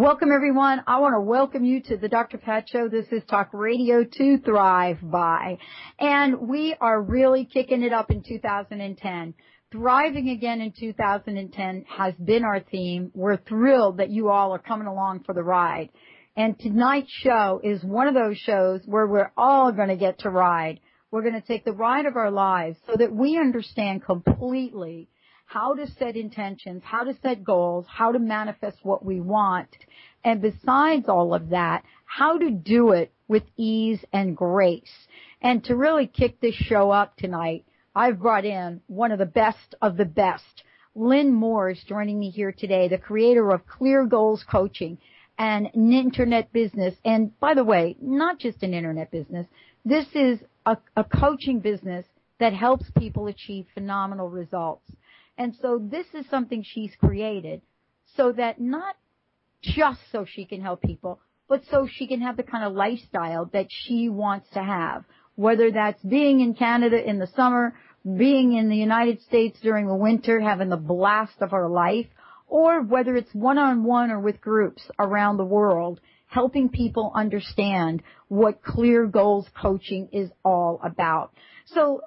[0.00, 0.82] Welcome everyone.
[0.86, 2.38] I want to welcome you to the Dr.
[2.38, 2.88] Pat Show.
[2.88, 5.58] This is Talk Radio to Thrive By.
[5.98, 9.34] And we are really kicking it up in 2010.
[9.70, 13.10] Thriving again in 2010 has been our theme.
[13.12, 15.90] We're thrilled that you all are coming along for the ride.
[16.34, 20.30] And tonight's show is one of those shows where we're all going to get to
[20.30, 20.80] ride.
[21.10, 25.10] We're going to take the ride of our lives so that we understand completely
[25.50, 29.68] how to set intentions, how to set goals, how to manifest what we want.
[30.22, 35.08] And besides all of that, how to do it with ease and grace.
[35.42, 37.64] And to really kick this show up tonight,
[37.96, 40.62] I've brought in one of the best of the best.
[40.94, 44.98] Lynn Moore is joining me here today, the creator of Clear Goals Coaching
[45.36, 46.94] and an internet business.
[47.04, 49.48] And by the way, not just an internet business.
[49.84, 52.06] This is a, a coaching business
[52.38, 54.84] that helps people achieve phenomenal results.
[55.38, 57.62] And so this is something she's created
[58.16, 58.96] so that not
[59.62, 63.46] just so she can help people, but so she can have the kind of lifestyle
[63.52, 65.04] that she wants to have
[65.40, 69.94] whether that's being in Canada in the summer, being in the United States during the
[69.94, 72.06] winter, having the blast of her life,
[72.46, 79.06] or whether it's one-on-one or with groups around the world, helping people understand what clear
[79.06, 81.32] goals coaching is all about.
[81.64, 82.02] So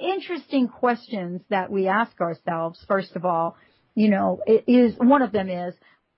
[0.00, 3.56] interesting questions that we ask ourselves, first of all,
[3.94, 5.74] you know, is, one of them is,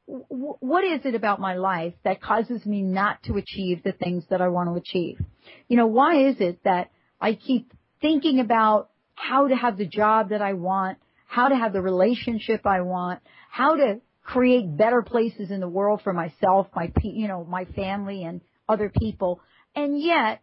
[0.06, 4.40] what is it about my life that causes me not to achieve the things that
[4.40, 5.18] I want to achieve?
[5.68, 6.90] You know, why is it that
[7.20, 11.72] I keep thinking about how to have the job that I want, how to have
[11.72, 13.20] the relationship I want,
[13.50, 18.24] how to create better places in the world for myself, my, you know, my family
[18.24, 19.40] and other people.
[19.74, 20.42] And yet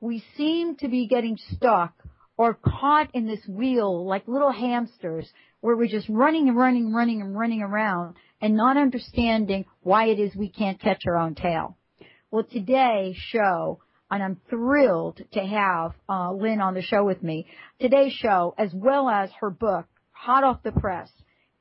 [0.00, 1.94] we seem to be getting stuck
[2.36, 6.94] or caught in this wheel like little hamsters where we're just running and running and
[6.94, 11.34] running and running around and not understanding why it is we can't catch our own
[11.34, 11.76] tail.
[12.30, 17.46] Well, today's show, and I'm thrilled to have uh, Lynn on the show with me.
[17.80, 21.10] Today's show, as well as her book, hot off the press,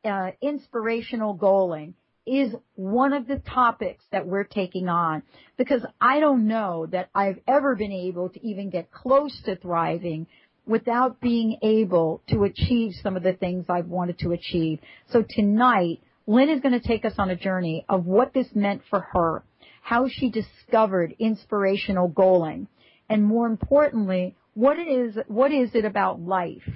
[0.03, 1.93] uh, inspirational goaling,
[2.25, 5.23] is one of the topics that we're taking on
[5.57, 10.27] because I don't know that I've ever been able to even get close to thriving
[10.65, 14.79] without being able to achieve some of the things I've wanted to achieve.
[15.11, 18.81] So tonight, Lynn is going to take us on a journey of what this meant
[18.89, 19.43] for her,
[19.81, 22.67] how she discovered inspirational goaling,
[23.09, 26.69] and more importantly, what it is, what is it about life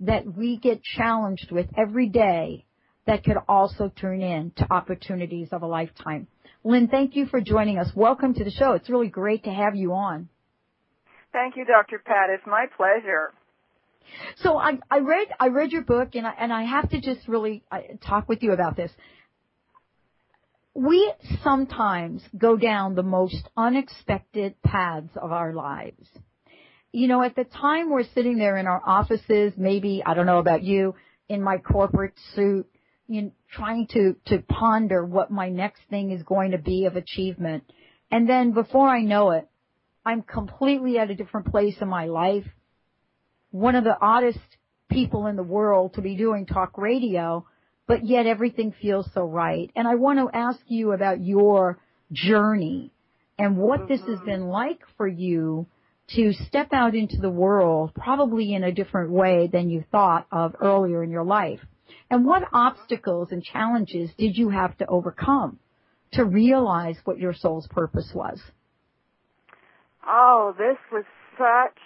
[0.00, 2.64] that we get challenged with every day
[3.06, 6.26] that could also turn into opportunities of a lifetime.
[6.64, 7.90] Lynn, thank you for joining us.
[7.94, 8.72] Welcome to the show.
[8.72, 10.28] It's really great to have you on.
[11.32, 11.98] Thank you, Dr.
[12.04, 12.28] Pat.
[12.30, 13.32] It's my pleasure.
[14.42, 17.26] So I, I read I read your book and I, and I have to just
[17.28, 18.90] really uh, talk with you about this.
[20.74, 21.12] We
[21.42, 26.06] sometimes go down the most unexpected paths of our lives.
[26.92, 30.38] You know, at the time we're sitting there in our offices, maybe I don't know
[30.38, 30.94] about you,
[31.28, 32.66] in my corporate suit,
[33.06, 36.96] you know, trying to to ponder what my next thing is going to be of
[36.96, 37.64] achievement,
[38.10, 39.48] and then before I know it,
[40.04, 42.46] I'm completely at a different place in my life
[43.52, 44.40] one of the oddest
[44.90, 47.46] people in the world to be doing talk radio,
[47.86, 49.70] but yet everything feels so right.
[49.76, 51.78] And I want to ask you about your
[52.10, 52.92] journey
[53.38, 53.92] and what mm-hmm.
[53.92, 54.26] this has mm-hmm.
[54.26, 55.66] been like for you
[56.16, 60.56] to step out into the world probably in a different way than you thought of
[60.60, 61.60] earlier in your life.
[62.10, 65.58] And what obstacles and challenges did you have to overcome
[66.12, 68.40] to realize what your soul's purpose was?
[70.06, 71.04] Oh, this was
[71.38, 71.78] such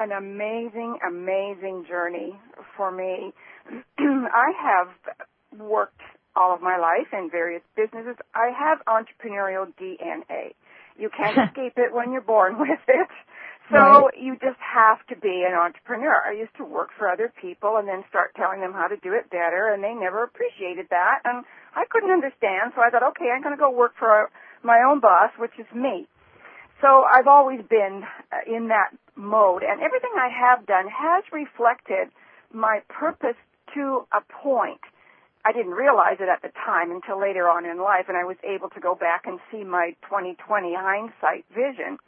[0.00, 2.38] an amazing, amazing journey
[2.76, 3.32] for me.
[3.98, 4.88] I have
[5.58, 6.00] worked
[6.36, 8.16] all of my life in various businesses.
[8.34, 10.54] I have entrepreneurial DNA.
[10.98, 13.08] You can't escape it when you're born with it.
[13.70, 14.14] So right.
[14.18, 16.26] you just have to be an entrepreneur.
[16.26, 19.14] I used to work for other people and then start telling them how to do
[19.14, 21.44] it better and they never appreciated that and
[21.76, 24.28] I couldn't understand so I thought, okay, I'm going to go work for
[24.64, 26.08] my own boss, which is me.
[26.80, 32.08] So I've always been uh, in that mode, and everything I have done has reflected
[32.52, 33.36] my purpose
[33.74, 34.80] to a point.
[35.44, 38.36] I didn't realize it at the time until later on in life, and I was
[38.44, 41.98] able to go back and see my 2020 hindsight vision.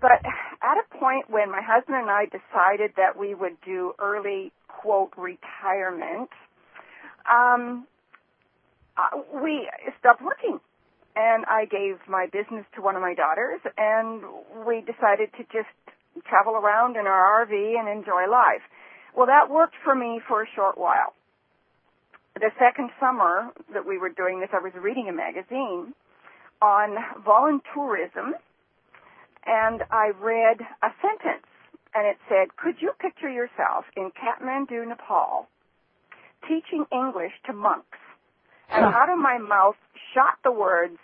[0.00, 0.18] But
[0.62, 5.12] at a point when my husband and I decided that we would do early, quote,
[5.16, 6.30] retirement,
[7.30, 7.86] um,
[8.96, 9.68] uh, we
[9.98, 10.58] stopped working.
[11.16, 14.22] And I gave my business to one of my daughters, and
[14.66, 15.72] we decided to just
[16.28, 18.62] travel around in our RV and enjoy life.
[19.16, 21.14] Well, that worked for me for a short while
[22.40, 25.94] the second summer that we were doing this, I was reading a magazine
[26.60, 28.36] on voluntourism,
[29.46, 31.46] and I read a sentence,
[31.94, 35.48] and it said, "Could you picture yourself in Kathmandu, Nepal,
[36.46, 37.98] teaching English to monks?"
[38.76, 39.76] And out of my mouth
[40.14, 40.98] shot the words,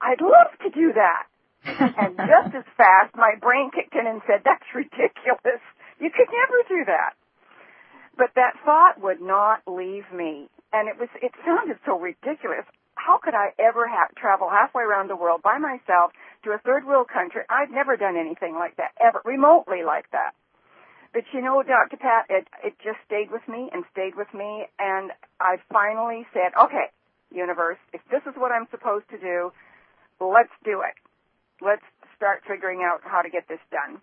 [0.00, 1.26] "I'd love to do that."
[1.98, 5.60] and just as fast, my brain kicked in and said, "That's ridiculous.
[5.98, 7.14] You could never do that."
[8.16, 12.68] But that thought would not leave me and it was it sounded so ridiculous.
[12.94, 16.12] How could I ever have travel halfway around the world by myself
[16.44, 17.42] to a third world country?
[17.48, 20.32] I'd never done anything like that ever, remotely like that.
[21.12, 21.96] But you know, Dr.
[21.96, 26.52] Pat, it it just stayed with me and stayed with me, and I finally said,
[26.60, 26.92] okay,
[27.30, 29.52] universe, if this is what I'm supposed to do,
[30.20, 30.94] let's do it.
[31.60, 31.84] Let's
[32.16, 34.00] start figuring out how to get this done.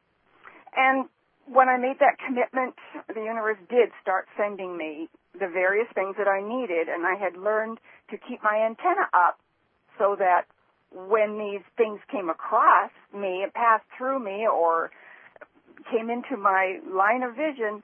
[0.75, 1.09] And
[1.45, 2.75] when I made that commitment,
[3.07, 7.35] the universe did start sending me the various things that I needed, and I had
[7.37, 7.79] learned
[8.11, 9.39] to keep my antenna up
[9.97, 10.45] so that
[10.91, 14.91] when these things came across me, and passed through me, or
[15.91, 17.81] came into my line of vision,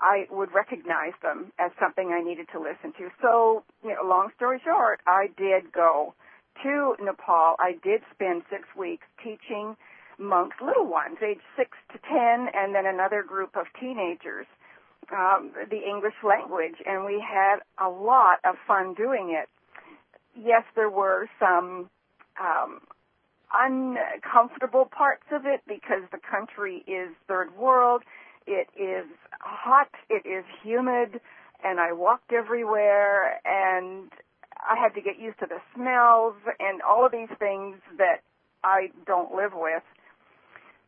[0.00, 3.10] I would recognize them as something I needed to listen to.
[3.22, 6.14] So, you know, long story short, I did go
[6.62, 7.56] to Nepal.
[7.58, 9.76] I did spend six weeks teaching
[10.18, 14.46] monks, little ones, age six to ten, and then another group of teenagers,
[15.12, 19.48] um, the English language, and we had a lot of fun doing it.
[20.36, 21.90] Yes, there were some
[22.40, 22.80] um,
[23.52, 28.02] uncomfortable parts of it because the country is third world.
[28.46, 29.06] It is
[29.40, 29.88] hot.
[30.08, 31.20] It is humid,
[31.62, 34.10] and I walked everywhere, and
[34.68, 38.22] I had to get used to the smells and all of these things that
[38.62, 39.82] I don't live with.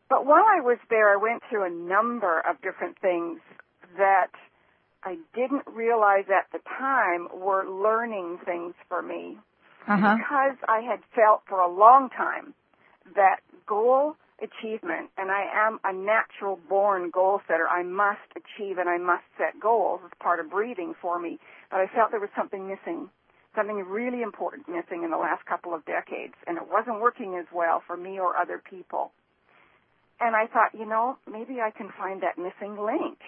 [0.09, 3.41] But while I was there, I went through a number of different things
[3.97, 4.31] that
[5.03, 9.39] I didn't realize at the time were learning things for me.
[9.89, 10.17] Uh-huh.
[10.17, 12.55] Because I had felt for a long time
[13.15, 17.69] that goal achievement, and I am a natural born goal setter.
[17.69, 21.39] I must achieve and I must set goals as part of breathing for me.
[21.71, 23.09] But I felt there was something missing,
[23.55, 27.47] something really important missing in the last couple of decades, and it wasn't working as
[27.53, 29.13] well for me or other people.
[30.21, 33.19] And I thought, you know, maybe I can find that missing link.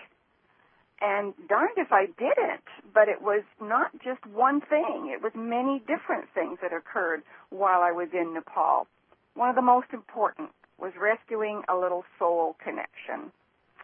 [1.01, 5.15] And darned if I didn't, but it was not just one thing.
[5.15, 8.89] It was many different things that occurred while I was in Nepal.
[9.35, 13.33] One of the most important was rescuing a little soul connection.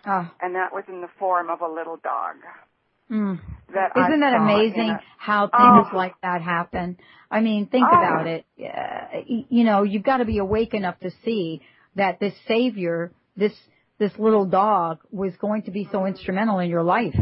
[0.06, 0.30] Oh.
[0.40, 2.36] And that was in the form of a little dog.
[3.10, 3.38] Mm.
[3.72, 5.96] That Isn't that amazing a- how things Oh.
[5.96, 6.98] like that happen?
[7.30, 7.96] I mean, think Oh.
[7.98, 8.44] about it.
[8.58, 11.60] Uh, you know, you've got to be awake enough to see
[11.96, 13.54] that this savior, this
[13.98, 17.14] this little dog, was going to be so instrumental in your life.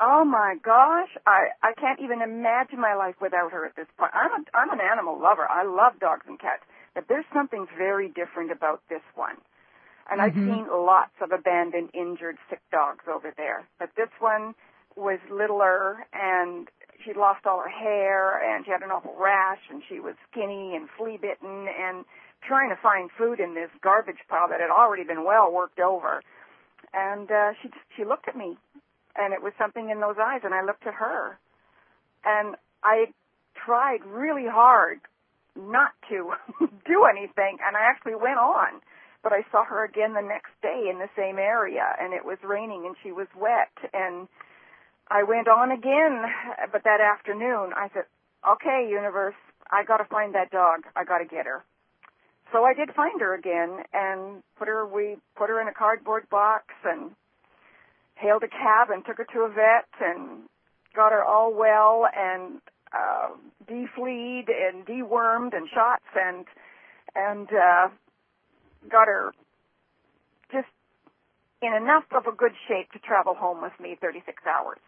[0.00, 4.12] Oh my gosh, I I can't even imagine my life without her at this point.
[4.14, 5.46] I'm a I'm an animal lover.
[5.50, 6.62] I love dogs and cats,
[6.94, 9.36] but there's something very different about this one.
[10.10, 10.44] And I've Mhm.
[10.44, 14.54] seen lots of abandoned, injured, sick dogs over there, but this one
[14.96, 16.70] was littler and
[17.04, 20.74] she lost all her hair and she had an awful rash and she was skinny
[20.74, 22.04] and flea bitten and
[22.42, 26.22] trying to find food in this garbage pile that had already been well worked over.
[26.92, 28.56] And uh, she just, she looked at me
[29.14, 31.38] and it was something in those eyes and I looked at her
[32.24, 33.12] and I
[33.54, 35.00] tried really hard
[35.58, 36.32] not to
[36.86, 38.80] do anything and I actually went on
[39.22, 42.38] but I saw her again the next day in the same area and it was
[42.42, 44.28] raining and she was wet and
[45.10, 46.22] I went on again
[46.72, 48.06] but that afternoon I said
[48.46, 49.34] okay universe
[49.70, 50.84] I got to find that dog.
[50.96, 51.64] I got to get her.
[52.52, 56.28] So I did find her again and put her we put her in a cardboard
[56.30, 57.10] box and
[58.14, 60.48] hailed a cab and took her to a vet and
[60.96, 62.60] got her all well and
[62.92, 63.34] uh
[63.66, 66.46] defleed and dewormed and shots and
[67.14, 67.88] and uh
[68.90, 69.32] got her
[70.52, 70.68] just
[71.60, 74.78] in enough of a good shape to travel home with me 36 hours.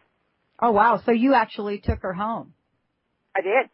[0.59, 1.01] Oh wow!
[1.05, 2.53] So you actually took her home.
[3.35, 3.69] I did.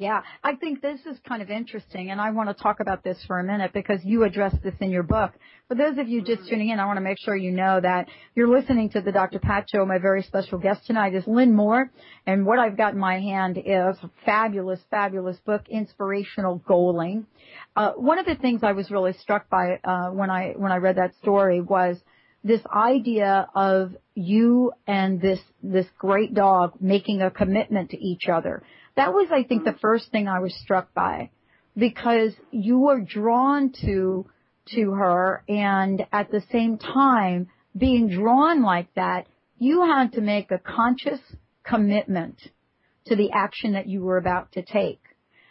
[0.00, 3.18] Yeah, I think this is kind of interesting, and I want to talk about this
[3.26, 5.32] for a minute because you address this in your book.
[5.66, 6.50] For those of you just Mm-hmm.
[6.50, 9.40] tuning in, I want to make sure you know that you're listening to the Dr.
[9.40, 9.84] Pat Show.
[9.84, 11.90] My very special guest tonight is Lynn Moore,
[12.28, 17.24] and what I've got in my hand is a fabulous, fabulous book, Inspirational Goaling.
[17.74, 20.76] Uh, one of the things I was really struck by uh, when I when I
[20.76, 21.96] read that story was
[22.44, 28.62] this idea of you and this this great dog making a commitment to each other.
[28.98, 31.30] That was, I think, the first thing I was struck by,
[31.76, 34.26] because you were drawn to
[34.74, 39.26] to her, and at the same time, being drawn like that,
[39.58, 41.20] you had to make a conscious
[41.64, 42.38] commitment
[43.06, 45.00] to the action that you were about to take.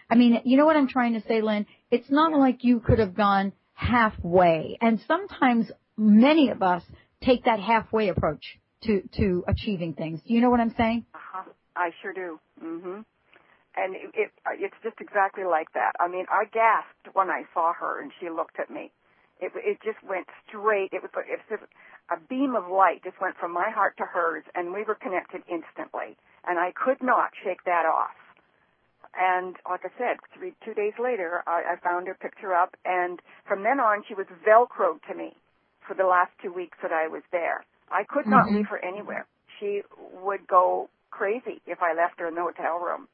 [0.09, 1.65] I mean, you know what I'm trying to say, Lynn?
[1.89, 4.77] It's not like you could have gone halfway.
[4.81, 6.83] And sometimes many of us
[7.23, 10.21] take that halfway approach to, to achieving things.
[10.27, 11.05] Do you know what I'm saying?
[11.15, 11.49] Uh-huh.
[11.75, 12.39] I sure do.
[12.63, 13.05] Mhm.
[13.77, 15.93] And it, it it's just exactly like that.
[15.99, 18.91] I mean, I gasped when I saw her and she looked at me.
[19.39, 20.89] It it just went straight.
[20.93, 21.63] It was like it's just
[22.09, 25.43] a beam of light just went from my heart to hers, and we were connected
[25.47, 26.17] instantly.
[26.47, 28.17] And I could not shake that off.
[29.13, 32.75] And like I said, three two days later, I, I found her, picked her up,
[32.85, 35.35] and from then on, she was velcroed to me
[35.87, 37.65] for the last two weeks that I was there.
[37.91, 38.55] I could not Mhm.
[38.57, 39.25] leave her anywhere.
[39.59, 39.83] She
[40.21, 43.07] would go crazy if I left her in the hotel room.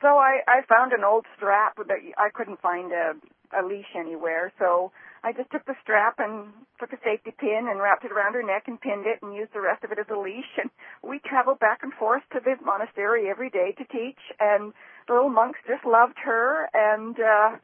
[0.00, 3.14] So I, I found an old strap that I couldn't find a,
[3.56, 4.52] a leash anywhere.
[4.58, 4.92] So
[5.24, 8.42] I just took the strap and took a safety pin and wrapped it around her
[8.42, 10.52] neck and pinned it and used the rest of it as a leash.
[10.60, 10.70] And
[11.02, 14.20] we traveled back and forth to the monastery every day to teach.
[14.38, 14.72] And
[15.08, 16.68] the little monks just loved her.
[16.74, 17.56] And uh,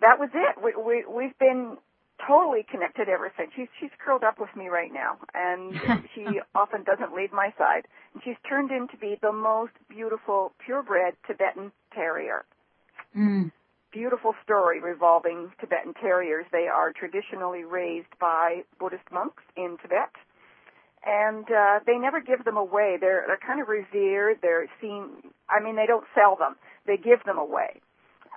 [0.00, 0.60] that was it.
[0.62, 1.78] We, we, we've been
[2.26, 3.50] totally connected ever since.
[3.56, 5.74] She's she's curled up with me right now, and
[6.14, 7.86] she often doesn't leave my side.
[8.14, 12.44] And she's turned into be the most beautiful purebred Tibetan terrier.
[13.16, 13.50] Mm.
[13.92, 16.46] Beautiful story revolving Tibetan terriers.
[16.50, 20.10] They are traditionally raised by Buddhist monks in Tibet.
[21.04, 22.96] And uh, they never give them away.
[23.00, 24.38] They're they're kind of revered.
[24.40, 25.32] They're seen.
[25.50, 26.54] I mean, they don't sell them.
[26.86, 27.80] They give them away.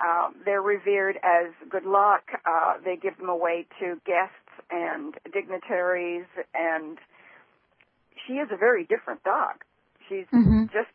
[0.04, 2.24] Um, they're revered as good luck.
[2.46, 4.36] Uh, they give them away to guests
[4.72, 6.98] and dignitaries, and
[8.28, 9.64] she is a very different dog.
[10.10, 10.70] She's Mhm.
[10.72, 10.90] just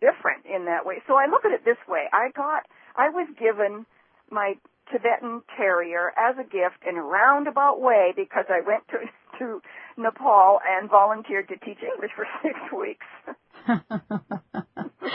[0.00, 1.02] different in that way.
[1.06, 3.86] So I look at it this way: I got, I was given
[4.30, 4.54] my
[4.92, 8.98] Tibetan Terrier as a gift in a roundabout way because I went to
[9.38, 9.62] to
[9.96, 13.06] Nepal and volunteered to teach English for six weeks.
[13.66, 13.74] so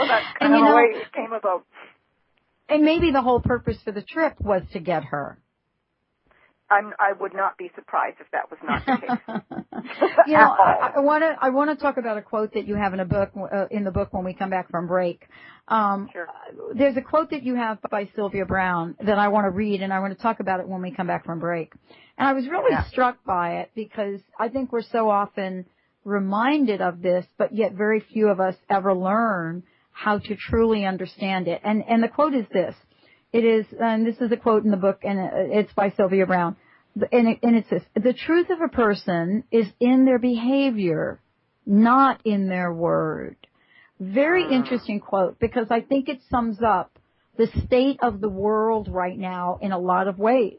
[0.08, 1.63] that's and kind you of the know, way it came about.
[2.69, 5.39] And maybe the whole purpose for the trip was to get her.
[6.71, 10.23] I'm, I would not be surprised if that was not the case.
[10.27, 10.53] you know,
[10.95, 13.05] I want to I want to talk about a quote that you have in a
[13.05, 15.25] book uh, in the book when we come back from break.
[15.67, 16.27] Um, Sure.
[16.75, 19.91] There's a quote that you have by Sylvia Browne that I want to read, and
[19.91, 21.73] I want to talk about it when we come back from break.
[22.19, 22.83] And I was really Yeah.
[22.85, 25.65] struck by it because I think we're so often
[26.05, 29.63] reminded of this, but yet very few of us ever learn
[30.03, 31.61] how to truly understand it.
[31.63, 32.75] And and the quote is this.
[33.31, 35.19] It is, and this is a quote in the book, and
[35.53, 36.55] it's by Sylvia Browne.
[37.11, 41.21] And it, and it says, the truth of a person is in their behavior,
[41.65, 43.37] not in their word.
[43.99, 44.51] Very Ah.
[44.51, 46.97] interesting quote because I think it sums up
[47.37, 50.57] the state of the world right now in a lot of ways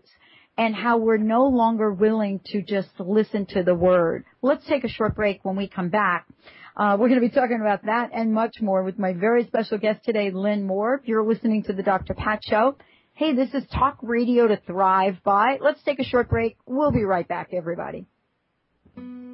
[0.57, 4.25] and how we're no longer willing to just listen to the word.
[4.43, 6.27] Let's take a short break when we come back.
[6.77, 9.79] Uh, we're going to be talking about that and much more with my very special
[9.79, 10.95] guest today, Lynn Moore.
[10.95, 12.15] If you're listening to the Dr.
[12.15, 12.77] Pat Show.
[13.15, 15.59] Hey, this is Talk Radio to Thrive by.
[15.61, 16.57] Let's take a short break.
[16.67, 18.07] We'll be right back, everybody.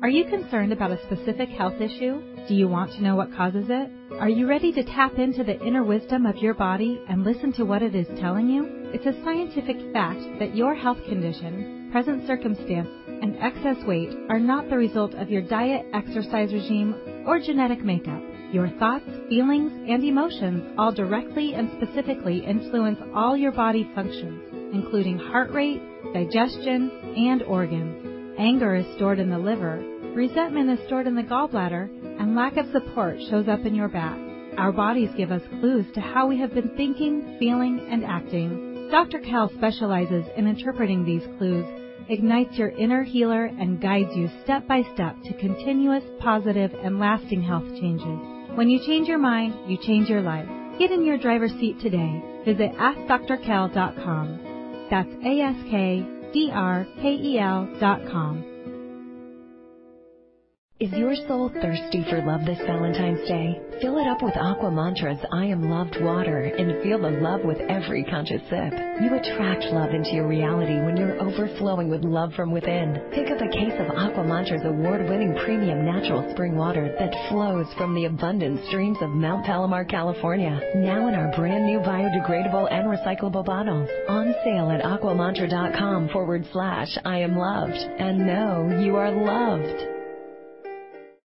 [0.02, 2.20] Are you concerned about a specific health issue?
[2.48, 3.90] Do you want to know what causes it?
[4.18, 7.64] Are you ready to tap into the inner wisdom of your body and listen to
[7.64, 8.90] what it is telling you?
[8.92, 14.68] It's a scientific fact that your health condition, present circumstance, and excess weight are not
[14.68, 16.94] the result of your diet, exercise regime,
[17.26, 18.22] or genetic makeup.
[18.52, 24.40] Your thoughts, feelings, and emotions all directly and specifically influence all your body functions,
[24.72, 25.82] including heart rate,
[26.14, 28.36] digestion, and organs.
[28.38, 29.82] Anger is stored in the liver,
[30.14, 31.88] resentment is stored in the gallbladder,
[32.20, 34.18] and lack of support shows up in your back.
[34.56, 38.88] Our bodies give us clues to how we have been thinking, feeling, and acting.
[38.90, 39.18] Dr.
[39.18, 41.66] Kel specializes in interpreting these clues
[42.08, 47.42] ignites your inner healer and guides you step by step to continuous, positive, and lasting
[47.42, 48.56] health changes.
[48.56, 50.48] When you change your mind, you change your life.
[50.78, 52.22] Get in your driver's seat today.
[52.44, 54.86] Visit AskDrKel.com.
[54.90, 56.08] That's A-S-K-D-R-K-E-L
[57.80, 58.55] dot com.
[60.78, 63.58] Is your soul thirsty for love this Valentine's Day?
[63.80, 67.56] Fill it up with Aqua Mantra's I Am Loved water and feel the love with
[67.70, 68.76] every conscious sip.
[69.00, 73.00] You attract love into your reality when you're overflowing with love from within.
[73.14, 77.94] Pick up a case of Aqua Mantra's award-winning premium natural spring water that flows from
[77.94, 80.60] the abundant streams of Mount Palomar, California.
[80.74, 83.88] Now in our brand new biodegradable and recyclable bottles.
[84.10, 87.72] On sale at aquamantra.com forward slash I am loved.
[87.72, 89.95] And know you are loved.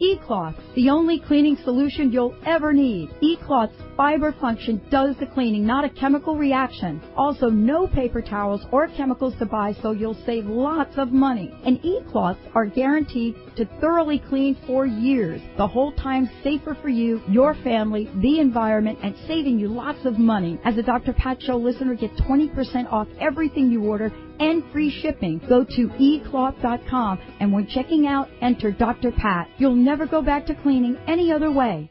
[0.00, 3.10] eCloth, the only cleaning solution you'll ever need.
[3.22, 7.02] eCloth's fiber function does the cleaning, not a chemical reaction.
[7.18, 11.52] Also, no paper towels or chemicals to buy, so you'll save lots of money.
[11.66, 15.42] And eCloths are guaranteed to thoroughly clean for years.
[15.58, 20.18] The whole time safer for you, your family, the environment, and saving you lots of
[20.18, 20.58] money.
[20.64, 21.12] As a Dr.
[21.12, 25.42] Pat Show listener, get 20% off everything you order and free shipping.
[25.46, 29.12] Go to ecloth.com and when checking out, enter Dr.
[29.12, 29.50] Pat.
[29.58, 31.90] You'll never go back to cleaning any other way.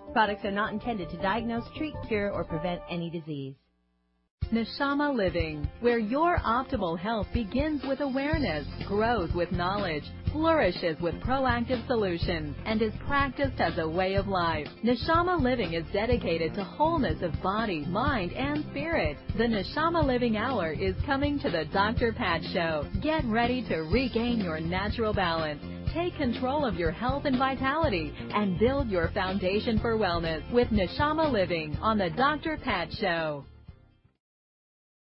[0.13, 3.55] Products are not intended to diagnose, treat, cure, or prevent any disease.
[4.51, 11.87] Neshama Living, where your optimal health begins with awareness, grows with knowledge, flourishes with proactive
[11.87, 14.67] solutions, and is practiced as a way of life.
[14.83, 19.15] Neshama Living is dedicated to wholeness of body, mind, and spirit.
[19.37, 22.11] The Neshama Living Hour is coming to the Dr.
[22.11, 22.85] Pat Show.
[23.01, 25.63] Get ready to regain your natural balance.
[25.93, 31.29] Take control of your health and vitality and build your foundation for wellness with Neshama
[31.31, 32.57] Living on the Dr.
[32.63, 33.43] Pat Show.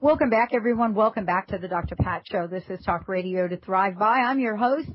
[0.00, 0.94] Welcome back, everyone.
[0.94, 1.96] Welcome back to the Dr.
[1.96, 2.46] Pat Show.
[2.46, 4.18] This is Talk Radio to Thrive By.
[4.18, 4.90] I'm your host.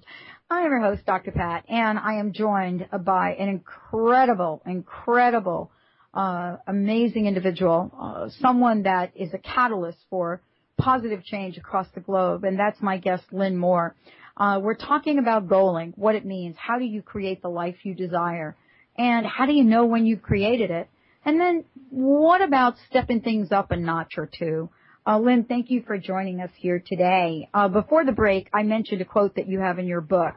[0.51, 1.31] I am your host, Dr.
[1.31, 5.71] Pat, and I am joined by an incredible, incredible,
[6.13, 10.43] uh, amazing individual, uh, someone that is a catalyst for
[10.77, 13.95] positive change across the globe, and that's my guest, Lynn Moore.
[14.35, 17.93] Uh, we're talking about goaling, what it means, how do you create the life you
[17.93, 18.55] desire,
[18.97, 20.89] and how do you know when you've created it?
[21.25, 24.69] And then what about stepping things up a notch or two?
[25.05, 27.49] Uh, Lynn, thank you for joining us here today.
[27.53, 30.35] Uh, before the break, I mentioned a quote that you have in your book,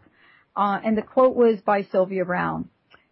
[0.57, 2.69] uh, and the quote was by Sylvia Browne.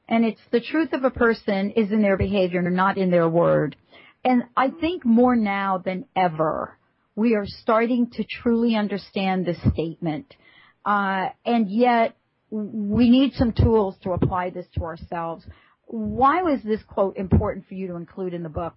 [0.09, 3.29] And it's the truth of a person is in their behavior, and not in their
[3.29, 3.77] word.
[4.25, 6.77] And I think more now than ever,
[7.16, 10.35] we are starting to truly understand this statement.
[10.85, 12.16] Uh, and yet
[12.50, 15.44] we need some tools to apply this to ourselves.
[15.87, 18.74] Why was this quote important for you to include in the book?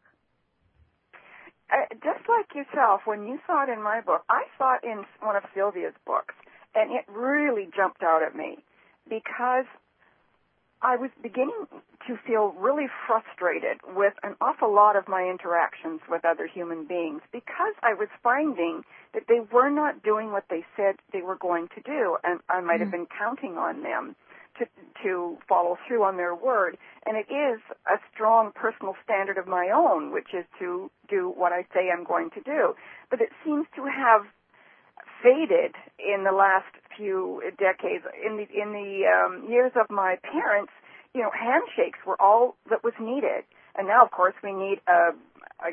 [1.70, 5.04] Uh, just like yourself, when you saw it in my book, I saw it in
[5.22, 6.34] one of Sylvia's books,
[6.74, 8.64] and it really jumped out at me
[9.10, 9.66] because
[10.82, 11.66] I was beginning
[12.08, 17.22] to feel really frustrated with an awful lot of my interactions with other human beings
[17.32, 21.68] because I was finding that they were not doing what they said they were going
[21.76, 23.00] to do, and I might have mm.
[23.04, 24.16] been counting on them
[24.60, 24.66] to
[25.04, 26.78] to follow through on their word.
[27.06, 31.52] And it is a strong personal standard of my own, which is to do what
[31.52, 32.74] I say I'm going to do.
[33.10, 34.26] But it seems to have
[35.24, 38.04] faded in the last few decades.
[38.26, 40.72] In the in the um, years of my parents,
[41.14, 43.44] you know, handshakes were all that was needed,
[43.78, 45.14] and now, of course, we need a,
[45.62, 45.72] a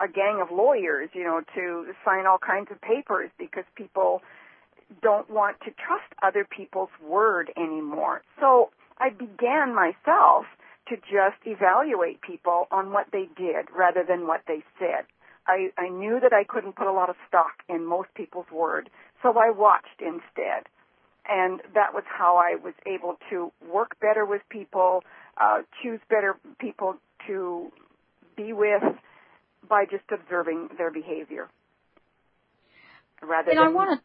[0.00, 4.22] a gang of lawyers, you know, to sign all kinds of papers because people
[5.02, 8.22] don't want to trust other people's word anymore.
[8.40, 10.46] So I began myself
[10.88, 15.04] to just evaluate people on what they did rather than what they said.
[15.46, 18.90] I, I knew that I couldn't put a lot of stock in most people's word,
[19.22, 20.68] so I watched instead.
[21.30, 25.02] And that was how I was able to work better with people,
[25.38, 27.70] uh, choose better people to
[28.36, 28.82] be with
[29.68, 31.48] by just observing their behavior.
[33.22, 34.04] Rather and than I want to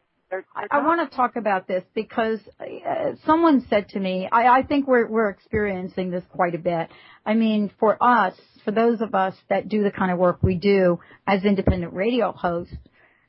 [0.71, 4.88] I, want to talk about this because uh, someone said to me, I, I think
[4.88, 6.89] we're, we're experiencing this quite a bit.
[7.23, 8.34] I mean, for us,
[8.65, 12.32] for those of us that do the kind of work we do as independent radio
[12.32, 12.73] hosts,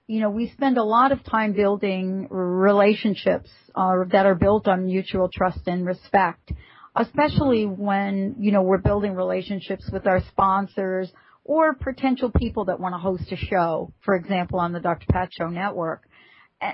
[0.07, 4.87] you know, we spend a lot of time building relationships uh, that are built on
[4.87, 6.53] mutual trust and respect,
[6.95, 11.11] especially when, you know, we're building relationships with our sponsors
[11.45, 15.07] or potential people that want to host a show, for example, on the Dr.
[15.11, 16.07] Pat Show network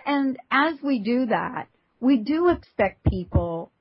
[0.06, 1.68] and as we do that,
[2.00, 3.72] we do expect people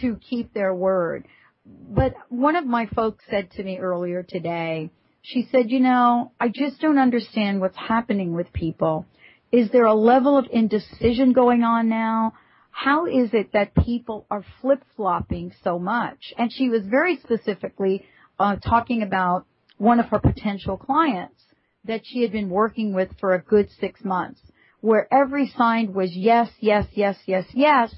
[0.00, 1.26] to keep their word.
[1.66, 4.90] But one of my folks said to me earlier today,
[5.22, 9.06] she said, you know, I just don't understand what's happening with people.
[9.50, 12.34] Is there a level of indecision going on now?
[12.70, 16.32] How is it that people are flip-flopping so much?
[16.36, 18.04] And she was very specifically
[18.38, 19.46] uh, talking about
[19.78, 21.42] one of her potential clients
[21.84, 24.40] that she had been working with for a good six months
[24.80, 27.94] where every sign was yes, yes, yes, yes, yes,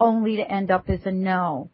[0.00, 1.70] only to end up as a no.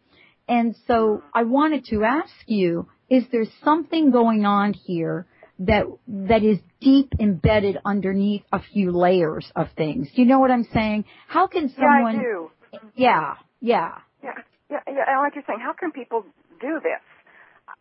[0.49, 5.27] And so I wanted to ask you, is there something going on here
[5.59, 10.09] that that is deep embedded underneath a few layers of things?
[10.15, 11.05] Do you know what I'm saying?
[11.27, 12.51] How can someone Yeah, I do.
[12.95, 13.99] Yeah, yeah.
[14.23, 14.31] Yeah,
[14.71, 15.61] yeah, yeah, I like you're saying.
[15.61, 16.25] How can people
[16.61, 17.03] do this?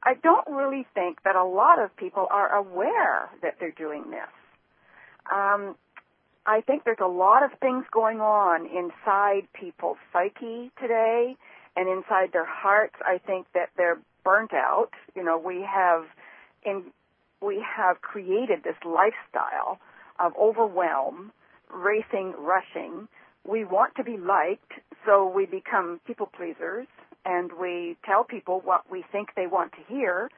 [0.03, 4.29] I don't really think that a lot of people are aware that they're doing this.
[5.31, 5.75] Um,
[6.45, 11.37] I think there's a lot of things going on inside people's psyche today
[11.79, 12.95] and inside their hearts.
[13.05, 14.89] I think that they're burnt out.
[15.15, 16.03] You know, we have
[16.63, 16.83] in
[17.41, 19.79] we have created this lifestyle
[20.19, 21.31] of overwhelm,
[21.73, 23.07] racing, rushing.
[23.47, 24.73] We want to be liked,
[25.05, 26.87] so we become people pleasers
[27.25, 30.29] and we tell people what we think they want to hear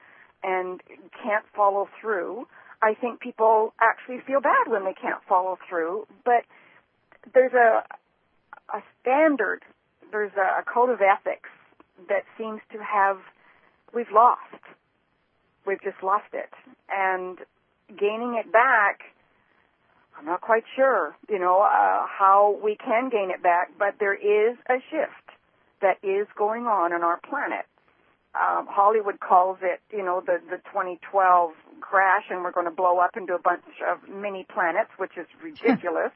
[0.43, 0.79] and
[1.23, 2.47] can't follow through.
[2.83, 6.43] I think people actually feel bad when they can't follow through, but
[7.33, 7.83] there's a
[8.73, 9.63] a standard,
[10.11, 11.49] there's a, code of ethics
[12.09, 13.17] that seems to have
[13.93, 14.39] we've lost.
[15.65, 16.49] We've just lost it,
[16.89, 17.37] and
[17.89, 19.01] gaining it back.
[20.17, 24.13] I'm not quite sure, you know, uh, how we can gain it back, but there
[24.13, 25.37] is a shift
[25.81, 27.65] that is going on on our planet
[28.33, 32.99] um, Hollywood calls it, you know, the the 2012 crash, and we're going to blow
[32.99, 36.11] up into a bunch of mini planets, which is ridiculous.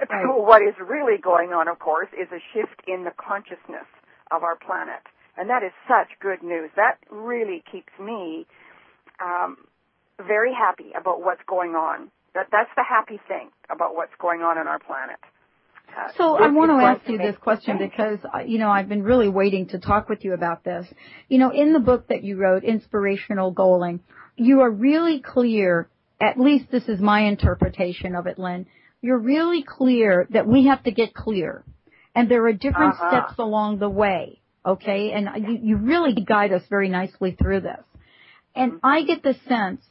[0.10, 0.24] right.
[0.26, 3.88] What is really going on, of course, is a shift in the consciousness
[4.30, 5.00] of our planet,
[5.36, 6.70] and that is such good news.
[6.76, 8.46] That really keeps me
[9.22, 9.56] um,
[10.18, 12.10] very happy about what's going on.
[12.34, 15.18] That that's the happy thing about what's going on on our planet.
[16.16, 19.28] So I want to ask you this question because, uh, you know, I've been really
[19.28, 20.86] waiting to talk with you about this.
[21.28, 24.00] You know, in the book that you wrote, Inspirational Goaling,
[24.36, 25.88] you are really clear,
[26.20, 28.66] at least this is my interpretation of it, Lynn,
[29.02, 31.64] you're really clear that we have to get clear.
[32.14, 33.10] And there are different uh-huh.
[33.10, 35.12] steps along the way, okay?
[35.12, 37.84] And you, you really guide us very nicely through this.
[38.54, 38.86] And mm-hmm.
[38.86, 39.82] I get the sense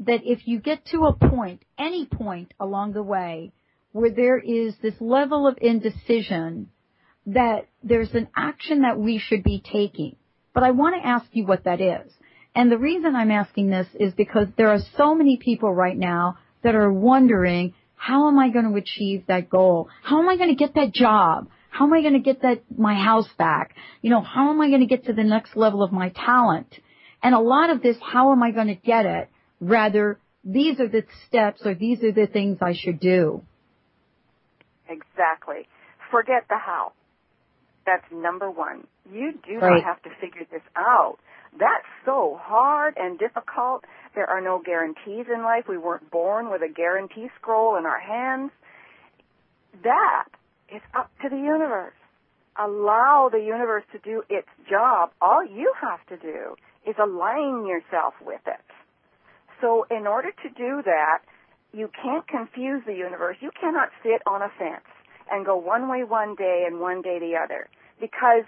[0.00, 3.52] that if you get to a point, any point along the way,
[3.92, 6.68] where there is this level of indecision
[7.26, 10.16] that there's an action that we should be taking.
[10.52, 12.10] But I want to ask you what that is.
[12.54, 16.38] And the reason I'm asking this is because there are so many people right now
[16.62, 17.74] that are wondering,
[18.06, 19.88] how am I going to achieve that goal?
[20.02, 21.48] How am I going to get that job?
[21.70, 23.74] How am I going to get that, my house back?
[24.02, 26.66] You know, how am I going to get to the next level of my talent?
[27.22, 29.30] And a lot of this, how am I going to get it?
[29.58, 33.42] Rather, these are the steps or these are the things I should do.
[34.86, 35.66] Exactly.
[36.10, 36.92] Forget the how.
[37.86, 38.86] That's number one.
[39.10, 39.82] You do right.
[39.82, 41.16] not have to figure this out.
[41.58, 43.84] That's so hard and difficult.
[44.14, 45.64] There are no guarantees in life.
[45.68, 48.50] We weren't born with a guarantee scroll in our hands.
[49.82, 50.26] That
[50.74, 51.94] is up to the universe.
[52.56, 55.10] Allow the universe to do its job.
[55.20, 56.54] All you have to do
[56.86, 58.64] is align yourself with it.
[59.60, 61.22] So in order to do that,
[61.72, 63.36] you can't confuse the universe.
[63.40, 64.86] You cannot sit on a fence
[65.30, 67.68] and go one way one day and one day the other
[68.00, 68.44] because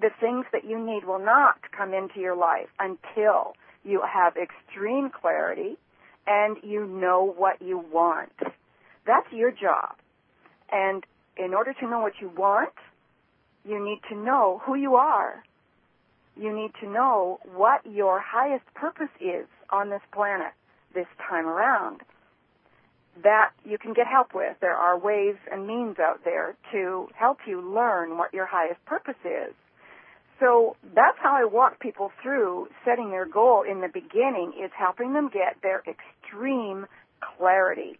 [0.00, 5.10] the things that you need will not come into your life until you have extreme
[5.10, 5.76] clarity
[6.26, 8.32] and you know what you want.
[9.06, 9.96] That's your job.
[10.70, 11.04] And
[11.36, 12.72] in order to know what you want,
[13.64, 15.42] you need to know who you are.
[16.36, 20.52] You need to know what your highest purpose is on this planet
[20.94, 22.00] this time around.
[23.22, 24.56] That you can get help with.
[24.60, 29.20] There are ways and means out there to help you learn what your highest purpose
[29.24, 29.54] is.
[30.40, 35.12] So that's how I walk people through setting their goal in the beginning is helping
[35.12, 36.86] them get their extreme
[37.20, 37.98] clarity.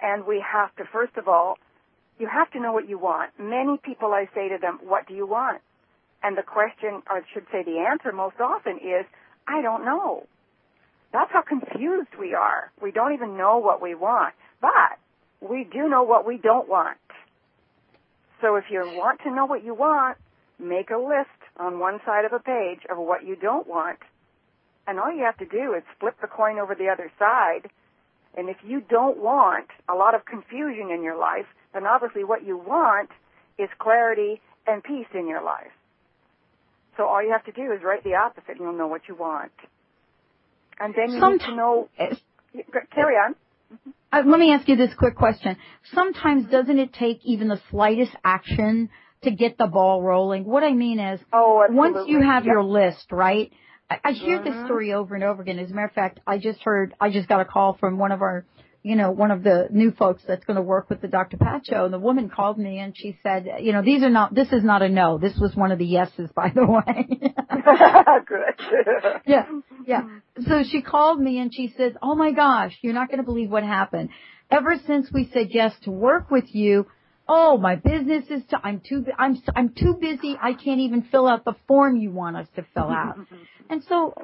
[0.00, 1.56] And we have to, first of all,
[2.18, 3.30] you have to know what you want.
[3.38, 5.62] Many people I say to them, what do you want?
[6.22, 9.06] And the question, or I should say the answer most often is,
[9.48, 10.26] I don't know.
[11.12, 12.70] That's how confused we are.
[12.82, 14.34] We don't even know what we want.
[14.60, 14.98] But
[15.40, 16.98] we do know what we don't want.
[18.42, 20.18] So if you want to know what you want,
[20.58, 23.98] make a list on one side of a page of what you don't want.
[24.86, 27.70] And all you have to do is flip the coin over the other side.
[28.36, 32.46] And if you don't want a lot of confusion in your life, then obviously what
[32.46, 33.10] you want
[33.58, 35.72] is clarity and peace in your life.
[36.96, 39.14] So all you have to do is write the opposite and you'll know what you
[39.14, 39.52] want.
[40.78, 41.88] And then you Sometimes, need to know.
[42.94, 43.34] Carry on.
[44.12, 45.56] Uh, let me ask you this quick question.
[45.94, 48.88] Sometimes doesn't it take even the slightest action
[49.22, 50.44] to get the ball rolling?
[50.44, 52.52] What I mean is, oh, once you have yep.
[52.52, 53.50] your list, right?
[53.90, 54.50] I, I hear mm-hmm.
[54.58, 55.58] this story over and over again.
[55.58, 58.12] As a matter of fact, I just heard, I just got a call from one
[58.12, 58.44] of our
[58.86, 61.38] you know, one of the new folks that's going to work with the Dr.
[61.38, 61.86] Pat show.
[61.86, 64.62] And the woman called me and she said, you know, these are not, this is
[64.62, 65.18] not a no.
[65.18, 67.08] This was one of the yeses, by the way.
[68.28, 69.22] Good.
[69.26, 69.46] yeah.
[69.84, 70.02] Yeah.
[70.46, 73.50] So she called me and she says, oh my gosh, you're not going to believe
[73.50, 74.10] what happened.
[74.52, 76.86] Ever since we said yes to work with you,
[77.28, 80.36] oh, my business is, too, I'm too, I'm, I'm too busy.
[80.40, 83.18] I can't even fill out the form you want us to fill out.
[83.70, 84.14] and so,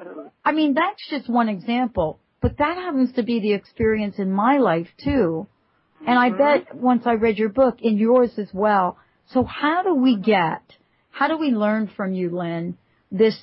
[0.43, 2.19] I mean, that's just one example.
[2.41, 5.47] But that happens to be the experience in my life too.
[6.05, 6.37] And I mm-hmm.
[6.37, 8.97] bet once I read your book, in yours as well.
[9.27, 10.61] So how do we get,
[11.09, 12.77] how do we learn from you, Lynn,
[13.11, 13.37] this,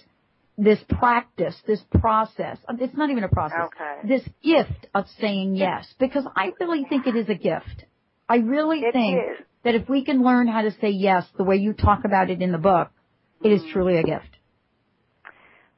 [0.58, 2.58] this practice, this process?
[2.68, 3.70] Uh, it's not even a process.
[3.74, 4.08] Okay.
[4.08, 5.86] This gift of saying yes.
[5.98, 7.86] Because I really think it is a gift.
[8.28, 9.46] I really it think is.
[9.64, 12.40] That if we can learn how to say yes the way you talk about it
[12.40, 12.90] in the book,
[13.42, 14.36] it is truly a gift.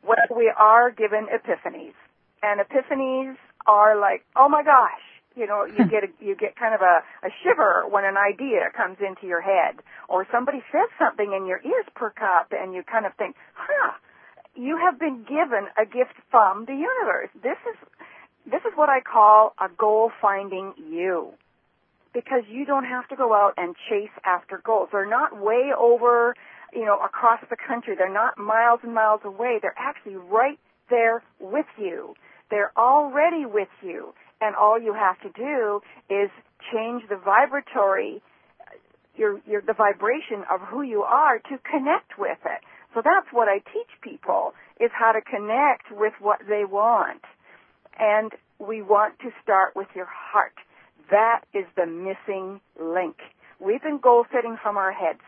[0.03, 1.95] Well, we are given epiphanies
[2.42, 5.03] and epiphanies are like, oh my gosh,
[5.37, 8.68] you know, you get a, you get kind of a, a shiver when an idea
[8.77, 12.83] comes into your head, or somebody says something and your ears perk up, and you
[12.83, 13.92] kind of think, huh,
[14.55, 17.31] you have been given a gift from the universe.
[17.42, 17.79] This is
[18.45, 21.31] this is what I call a goal finding you.
[22.12, 24.90] Because you don't have to go out and chase after goals.
[24.92, 26.35] They're not way over,
[26.72, 27.94] you know, across the country.
[27.96, 29.59] They're not miles and miles away.
[29.62, 30.59] They're actually right
[30.90, 32.14] there with you.
[32.51, 34.12] They're already with you.
[34.40, 36.29] And all you have to do is
[36.72, 38.20] change the vibratory,
[39.16, 42.61] your, your, the vibration of who you are to connect with it.
[42.94, 47.22] So that's what I teach people is how to connect with what they want.
[47.98, 50.55] And we want to start with your heart.
[51.11, 53.17] That is the missing link.
[53.61, 55.21] We've been goal setting from our heads.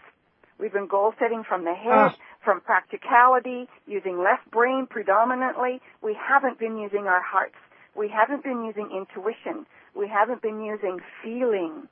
[0.59, 2.15] We've been goal setting from the head, Ah.
[2.43, 5.81] from practicality, using left brain predominantly.
[6.03, 7.57] We haven't been using our hearts.
[7.95, 9.67] We haven't been using intuition.
[9.95, 11.89] We haven't been using feeling.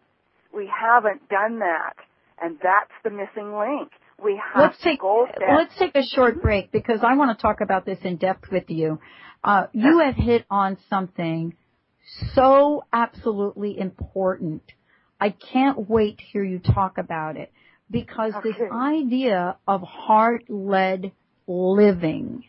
[0.53, 1.95] We haven't done that.
[2.41, 3.91] And that's the missing link.
[4.23, 5.49] We have let's take goal set.
[5.57, 8.69] let's take a short break because I want to talk about this in depth with
[8.71, 9.01] you.
[9.43, 11.55] Uh, you have hit on something
[12.35, 14.63] so absolutely important.
[15.21, 17.53] I can't wait to hear you talk about it
[17.91, 21.13] because this idea of heart-led
[21.47, 22.45] living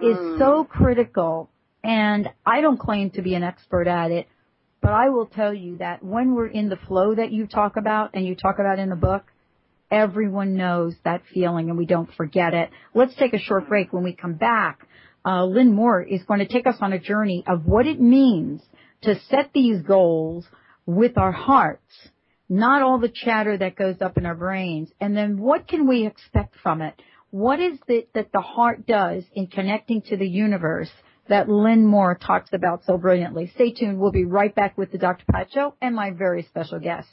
[0.00, 0.38] is Mm.
[0.38, 1.50] so critical
[1.82, 4.26] and I don't claim to be an expert at it,
[4.80, 8.10] but I will tell you that when we're in the flow that you talk about
[8.14, 9.24] and you talk about in the book,
[9.90, 12.70] everyone knows that feeling and we don't forget it.
[12.94, 13.92] Let's take a short break.
[13.92, 14.86] When we come back,
[15.24, 18.62] uh, Lynn Moore is going to take us on a journey of what it means
[19.02, 20.46] to set these goals
[20.86, 22.10] with our hearts
[22.50, 24.90] not all the chatter that goes up in our brains.
[25.00, 27.00] And then what can we expect from it?
[27.30, 30.90] What is it that the heart does in connecting to the universe
[31.28, 33.52] that Lynn Moore talks about so brilliantly?
[33.54, 34.00] Stay tuned.
[34.00, 35.24] We'll be right back with the Dr.
[35.30, 35.46] Pat
[35.80, 37.08] and my very special guest.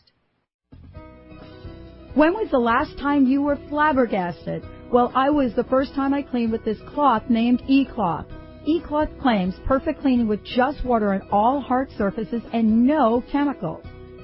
[2.16, 4.64] When was the last time you were flabbergasted?
[4.92, 8.26] Well, I was the first time I cleaned with this cloth named E-Cloth.
[8.70, 13.82] E-Cloth claims perfect cleaning with just water on all hard surfaces and no chemicals.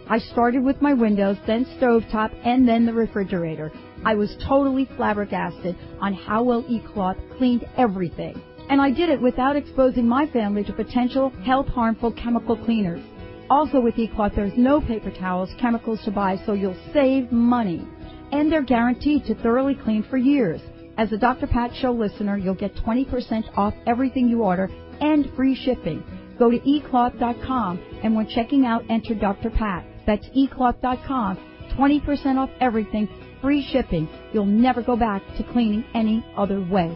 [0.09, 3.71] I started with my windows, then stovetop, and then the refrigerator.
[4.03, 8.41] I was totally flabbergasted on how well E-Cloth cleaned everything.
[8.69, 13.01] And I did it without exposing my family to potential health harmful chemical cleaners.
[13.49, 17.87] Also with E-Cloth, there's no paper towels, chemicals to buy, so you'll save money.
[18.33, 20.59] And they're guaranteed to thoroughly clean for years.
[20.97, 21.47] As a Dr.
[21.47, 24.69] Pat Show listener, you'll get 20% off everything you order
[25.01, 26.03] and free shipping.
[26.37, 29.49] Go to ecloth.com and when checking out, enter Dr.
[29.49, 29.85] Pat.
[30.05, 31.37] That's ecloth.com.
[31.77, 33.09] 20% off everything,
[33.41, 34.07] free shipping.
[34.33, 36.95] You'll never go back to cleaning any other way.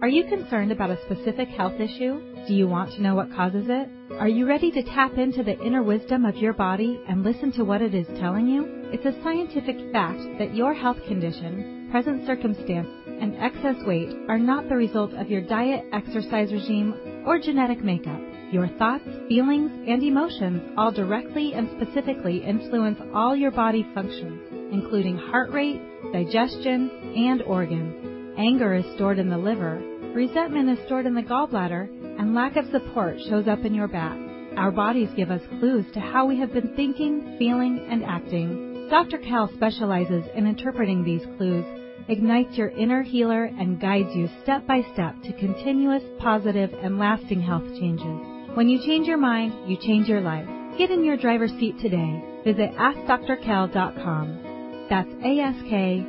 [0.00, 2.20] Are you concerned about a specific health issue?
[2.46, 3.88] Do you want to know what causes it?
[4.18, 7.64] Are you ready to tap into the inner wisdom of your body and listen to
[7.64, 8.88] what it is telling you?
[8.92, 14.68] It's a scientific fact that your health condition, present circumstance, and excess weight are not
[14.68, 18.18] the result of your diet, exercise regime, or genetic makeup.
[18.50, 25.16] Your thoughts, feelings, and emotions all directly and specifically influence all your body functions, including
[25.16, 25.80] heart rate,
[26.12, 28.34] digestion, and organs.
[28.38, 29.80] Anger is stored in the liver,
[30.16, 34.18] resentment is stored in the gallbladder, and lack of support shows up in your back.
[34.56, 38.88] Our bodies give us clues to how we have been thinking, feeling, and acting.
[38.90, 39.18] Dr.
[39.18, 41.64] Kel specializes in interpreting these clues,
[42.08, 47.40] ignites your inner healer, and guides you step by step to continuous, positive, and lasting
[47.40, 48.20] health changes.
[48.54, 50.46] When you change your mind, you change your life.
[50.78, 52.22] Get in your driver's seat today.
[52.44, 54.86] Visit AskDrKel.com.
[54.90, 56.06] That's A-S-K-D-R-K-E-L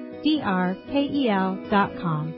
[1.69, 2.33] dot com.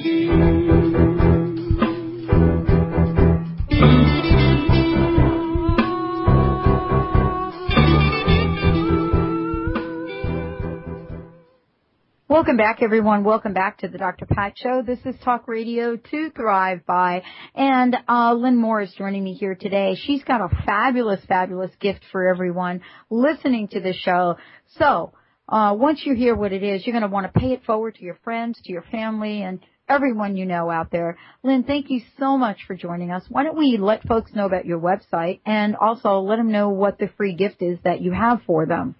[0.00, 0.16] Welcome
[12.56, 13.24] back, everyone.
[13.24, 14.26] Welcome back to the Dr.
[14.26, 14.82] Pat Show.
[14.86, 17.24] This is Talk Radio to Thrive By,
[17.56, 19.96] and uh, Lynn Moore is joining me here today.
[19.96, 24.36] She's got a fabulous, fabulous gift for everyone listening to the show.
[24.78, 25.12] So,
[25.48, 27.96] uh, once you hear what it is, you're going to want to pay it forward
[27.96, 31.16] to your friends, to your family, and everyone you know out there.
[31.42, 33.24] Lynn, thank you so much for joining us.
[33.28, 36.98] Why don't we let folks know about your website and also let them know what
[36.98, 38.94] the free gift is that you have for them?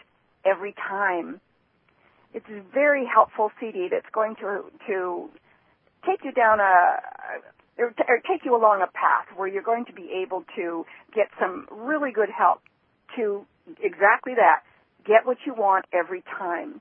[0.45, 1.41] every time.
[2.33, 5.31] It's a very helpful CD that's going to to
[6.07, 7.01] take you down a
[7.79, 7.93] or,
[8.29, 10.85] take you along a path where you're going to be able to
[11.15, 12.61] get some really good help
[13.17, 13.45] to
[13.83, 14.63] exactly that.
[15.07, 16.81] Get what you want every time.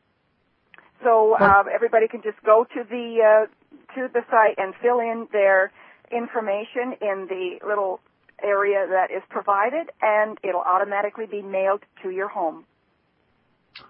[1.04, 3.59] So uh, everybody can just go to the uh,
[3.96, 5.72] to the site and fill in their
[6.12, 8.00] information in the little
[8.44, 12.66] area that is provided, and it'll automatically be mailed to your home.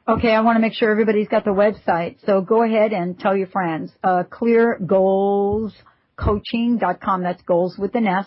[0.07, 2.17] Okay, I want to make sure everybody's got the website.
[2.25, 3.91] So go ahead and tell your friends.
[4.03, 7.23] Uh, cleargoalscoaching.com.
[7.23, 8.25] That's goals with an S.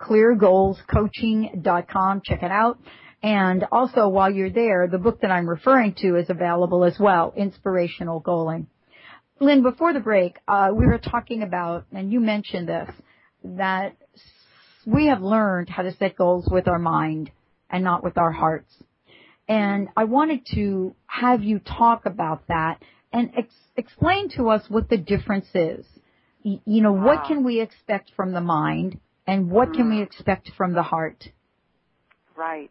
[0.00, 2.22] Cleargoalscoaching.com.
[2.24, 2.78] Check it out.
[3.22, 7.32] And also while you're there, the book that I'm referring to is available as well,
[7.36, 8.66] Inspirational Goaling.
[9.40, 12.90] Lynn, before the break, uh, we were talking about, and you mentioned this,
[13.44, 13.96] that
[14.84, 17.30] we have learned how to set goals with our mind
[17.70, 18.72] and not with our hearts.
[19.48, 22.82] And I wanted to have you talk about that
[23.12, 25.86] and ex- explain to us what the difference is.
[26.44, 30.50] Y- you know, what can we expect from the mind and what can we expect
[30.56, 31.28] from the heart?
[32.36, 32.70] Right.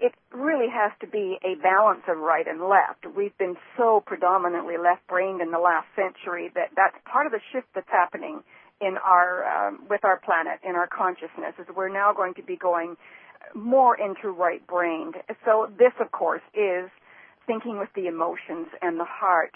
[0.00, 3.04] It really has to be a balance of right and left.
[3.16, 7.66] We've been so predominantly left-brained in the last century that that's part of the shift
[7.74, 8.42] that's happening
[8.80, 12.54] in our um, with our planet in our consciousness is we're now going to be
[12.54, 12.96] going
[13.54, 15.16] more into right brained.
[15.44, 16.88] So this, of course, is
[17.46, 19.54] thinking with the emotions and the heart.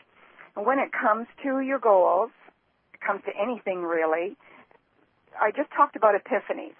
[0.57, 2.31] And when it comes to your goals,
[2.95, 4.37] it comes to anything really.
[5.41, 6.75] I just talked about epiphanies.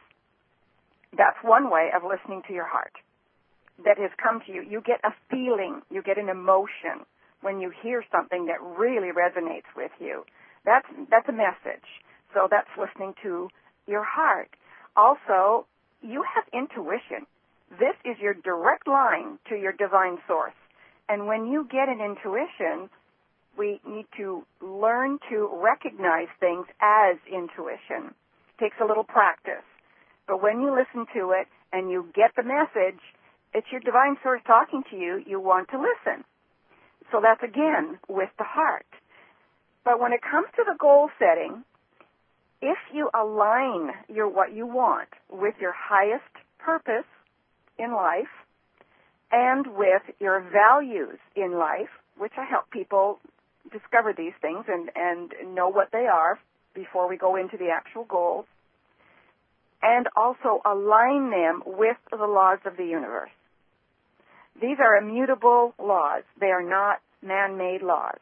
[1.17, 2.93] That's one way of listening to your heart
[3.85, 4.63] that has come to you.
[4.63, 7.05] You get a feeling, you get an emotion
[7.41, 10.25] when you hear something that really resonates with you.
[10.65, 11.87] That's that's a message.
[12.35, 13.49] So that's listening to
[13.87, 14.51] your heart.
[14.97, 15.67] Also,
[16.01, 17.27] you have intuition.
[17.71, 20.55] This is your direct line to your divine source.
[21.09, 22.89] And when you get an intuition,
[23.57, 28.15] we need to learn to recognize things as intuition.
[28.15, 29.65] It takes a little practice.
[30.27, 33.01] But when you listen to it and you get the message,
[33.55, 36.25] it's your divine source talking to you, you want to listen.
[37.11, 38.87] So that's again with the heart.
[39.85, 41.65] But when it comes to the goal setting,
[42.63, 47.09] if you align your what you want with your highest purpose
[47.79, 48.31] in life
[49.33, 53.19] and with your values in life, which I help people
[53.73, 56.39] discover these things and, and know what they are
[56.75, 58.47] before we go into the actual goals,
[59.83, 63.31] and also align them with the laws of the universe.
[64.61, 66.23] These are immutable laws.
[66.41, 68.19] They are not man-made laws.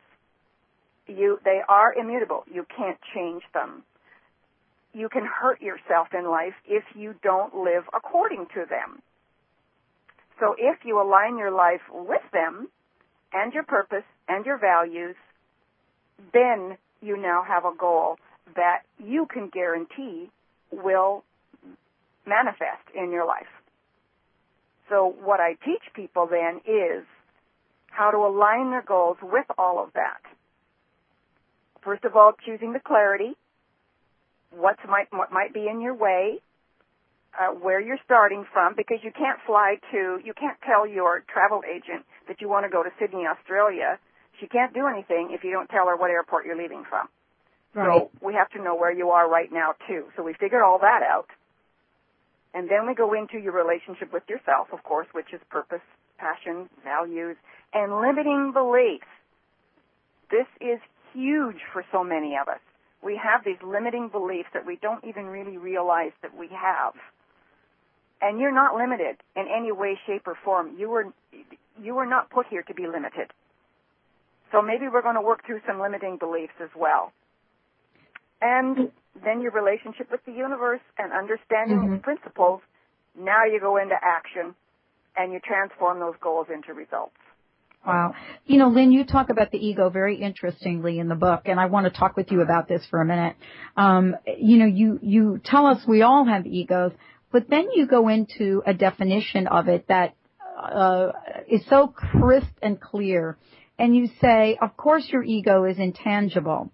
[1.06, 2.44] You, they are immutable.
[2.52, 3.82] You can't change them
[4.92, 9.02] you can hurt yourself in life if you don't live according to them.
[10.38, 12.68] So if you align your life with them
[13.32, 15.16] and your purpose and your values,
[16.32, 18.16] then you now have a goal
[18.56, 20.30] that you can guarantee
[20.72, 21.24] will
[22.26, 23.46] manifest in your life.
[24.90, 27.04] So what I teach people then is
[27.86, 30.20] how to align their goals with all of that.
[31.82, 33.34] First of all, choosing the clarity
[34.50, 36.38] what might what might be in your way,
[37.40, 41.62] uh, where you're starting from, because you can't fly to, you can't tell your travel
[41.68, 43.98] agent that you want to go to Sydney, Australia.
[44.40, 47.08] She can't do anything if you don't tell her what airport you're leaving from.
[47.74, 47.86] Right.
[47.86, 50.06] So we have to know where you are right now too.
[50.16, 51.28] So we figured all that out.
[52.54, 55.84] And then we go into your relationship with yourself, of course, which is purpose,
[56.18, 57.36] passion, values,
[57.72, 59.06] and limiting beliefs.
[60.30, 60.80] This is
[61.12, 62.60] huge for so many of us
[63.02, 66.94] we have these limiting beliefs that we don't even really realize that we have.
[68.20, 70.76] And you're not limited in any way, shape, or form.
[70.76, 71.06] You were,
[71.82, 73.32] you were not put here to be limited.
[74.52, 77.12] So maybe we're going to work through some limiting beliefs as well.
[78.40, 78.90] And
[79.24, 81.94] then your relationship with the universe and understanding mm-hmm.
[81.94, 82.60] its principles.
[83.18, 84.54] Now you go into action
[85.16, 87.16] and you transform those goals into results.
[87.86, 88.14] Wow.
[88.44, 91.66] You know, Lynn, you talk about the ego very interestingly in the book, and I
[91.66, 93.36] want to talk with you about this for a minute.
[93.76, 96.92] Um, you know, you, you tell us we all have egos,
[97.32, 100.14] but then you go into a definition of it that
[100.62, 101.12] uh,
[101.48, 103.38] is so crisp and clear.
[103.78, 106.70] And you say, of course your ego is intangible.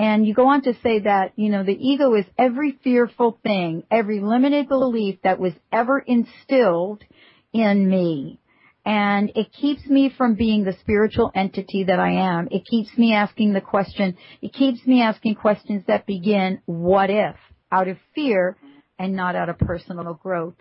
[0.00, 3.82] And you go on to say that, you know, the ego is every fearful thing,
[3.90, 7.04] every limited belief that was ever instilled
[7.52, 8.40] in me
[8.84, 12.48] and it keeps me from being the spiritual entity that I am.
[12.50, 17.36] It keeps me asking the question, it keeps me asking questions that begin, what if?
[17.70, 18.56] Out of fear
[18.98, 20.54] and not out of personal growth.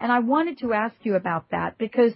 [0.00, 2.12] And I wanted to ask you about that because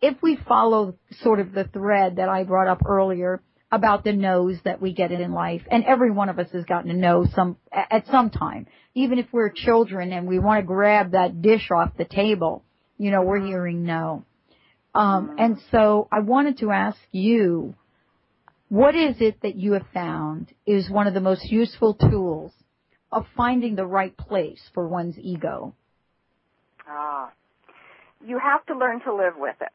[0.00, 3.42] if we follow sort of the thread that I brought up earlier
[3.72, 6.90] about the no's that we get in life, and every one of us has gotten
[6.90, 11.12] a no some, at some time, even if we're children and we want to grab
[11.12, 12.64] that dish off the table,
[12.98, 14.24] you know, we're hearing no
[14.94, 17.74] Um, and so I wanted to ask you,
[18.68, 22.52] what is it that you have found is one of the most useful tools
[23.12, 25.74] of finding the right place for one's ego?
[26.88, 27.30] Ah,
[28.26, 29.72] you have to learn to live with it.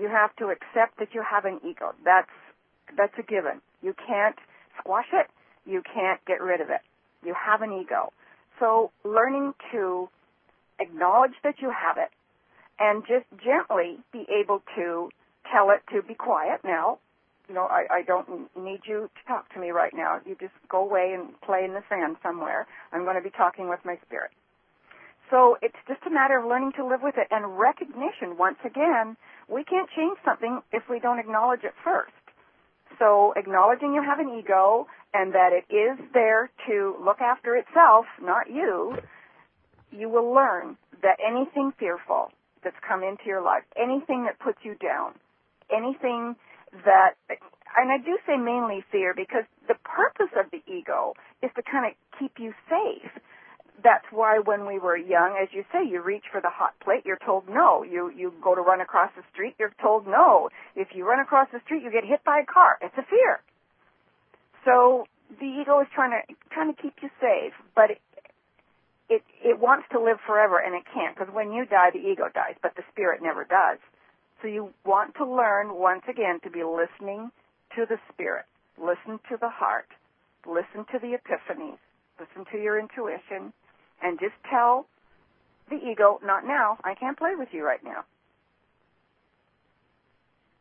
[0.00, 1.92] You have to accept that you have an ego.
[2.04, 2.30] That's
[2.96, 3.60] that's a given.
[3.82, 4.36] You can't
[4.78, 5.26] squash it.
[5.66, 6.80] You can't get rid of it.
[7.24, 8.12] You have an ego.
[8.58, 10.08] So learning to
[10.80, 12.10] acknowledge that you have it
[12.78, 15.10] and just gently be able to
[15.52, 16.98] tell it to be quiet now.
[17.48, 20.20] You know, I, I don't need you to talk to me right now.
[20.26, 22.66] You just go away and play in the sand somewhere.
[22.92, 24.30] I'm going to be talking with my spirit.
[25.30, 28.36] So it's just a matter of learning to live with it and recognition.
[28.38, 29.16] Once again,
[29.48, 32.12] we can't change something if we don't acknowledge it first.
[32.98, 38.06] So acknowledging you have an ego and that it is there to look after itself,
[38.20, 38.96] not you,
[39.90, 42.30] you will learn that anything fearful
[42.62, 45.14] that's come into your life, anything that puts you down,
[45.70, 46.34] anything
[46.84, 51.62] that, and I do say mainly fear because the purpose of the ego is to
[51.62, 53.10] kind of keep you safe
[53.82, 57.02] that's why when we were young, as you say, you reach for the hot plate,
[57.04, 57.82] you're told no.
[57.82, 60.50] You you go to run across the street, you're told no.
[60.74, 62.78] If you run across the street, you get hit by a car.
[62.80, 63.40] It's a fear.
[64.64, 65.06] So
[65.38, 68.00] the ego is trying to trying to keep you safe, but it
[69.08, 72.28] it, it wants to live forever and it can't because when you die, the ego
[72.32, 73.78] dies, but the spirit never does.
[74.42, 77.30] So you want to learn once again to be listening
[77.74, 78.44] to the spirit,
[78.76, 79.88] listen to the heart,
[80.46, 81.80] listen to the epiphanies,
[82.20, 83.52] listen to your intuition,
[84.02, 84.86] and just tell
[85.70, 88.04] the ego, not now, I can't play with you right now.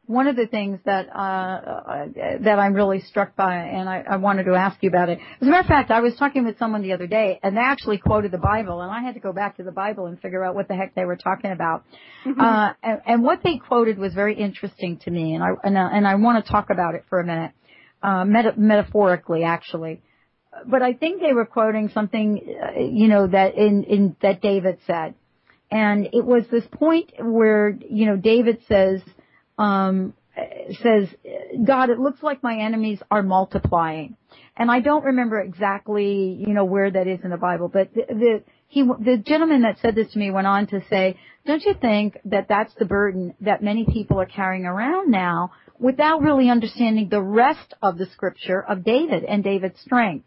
[0.06, 2.06] One of the things that uh, uh,
[2.40, 5.20] that I'm really struck by, and I, I wanted to ask you about it.
[5.42, 7.62] As a matter of fact, I was talking with someone the other day, and they
[7.62, 10.46] actually quoted the Bible, and I had to go back to the Bible and figure
[10.46, 11.84] out what the heck they were talking about.
[12.26, 12.40] Mm-hmm.
[12.40, 15.98] Uh, and, and what they quoted was very interesting to me, and I and, I,
[15.98, 17.52] and I want to talk about it for a minute,
[18.02, 20.02] uh, meta- metaphorically, actually
[20.66, 24.80] but I think they were quoting something, uh, you know, that in, in, that David
[24.86, 25.16] said.
[25.70, 29.02] And it was this point where, you know, David says,
[29.58, 30.14] um,
[30.82, 31.10] says,
[31.66, 34.16] God, it looks like my enemies are multiplying.
[34.56, 38.06] And I don't remember exactly, you know, where that is in the Bible, but the,
[38.10, 41.74] the he, the gentleman that said this to me went on to say, don't you
[41.74, 47.08] think that that's the burden that many people are carrying around now without really understanding
[47.10, 50.26] the rest of the scripture of David and David's strength?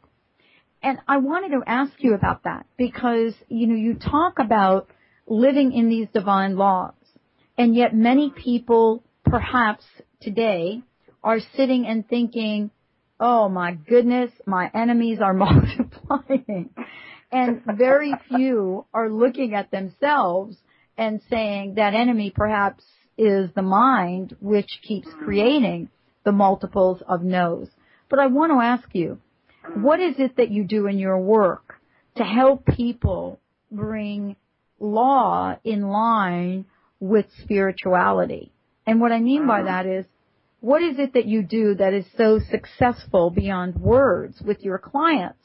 [0.83, 4.89] And I wanted to ask you about that because, you know, you talk about
[5.27, 6.95] living in these divine laws
[7.59, 9.85] and yet many people perhaps
[10.21, 10.83] today
[11.23, 12.71] are sitting and thinking,
[13.21, 16.71] oh my goodness, my enemies are multiplying.
[17.31, 20.57] and very few are looking at themselves
[20.97, 22.83] and saying that enemy perhaps
[23.19, 25.91] is the mind which keeps creating
[26.25, 27.69] the multiples of no's.
[28.09, 29.19] But I want to ask you,
[29.75, 31.75] what is it that you do in your work
[32.17, 33.41] to help people
[33.71, 34.37] bring
[34.79, 36.65] law in line
[36.99, 38.53] with spirituality?
[38.87, 40.07] And what I mean by that is,
[40.61, 45.39] what is it that you do that is so successful beyond words with your clients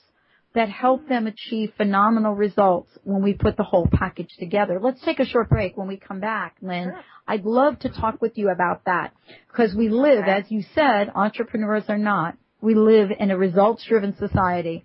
[0.53, 4.79] that help them achieve phenomenal results when we put the whole package together?
[4.81, 6.93] Let's take a short break when we come back, Lynn.
[7.27, 9.13] I'd love to talk with you about that
[9.49, 14.17] because we live, as you said, entrepreneurs are not we live in a results driven
[14.17, 14.83] society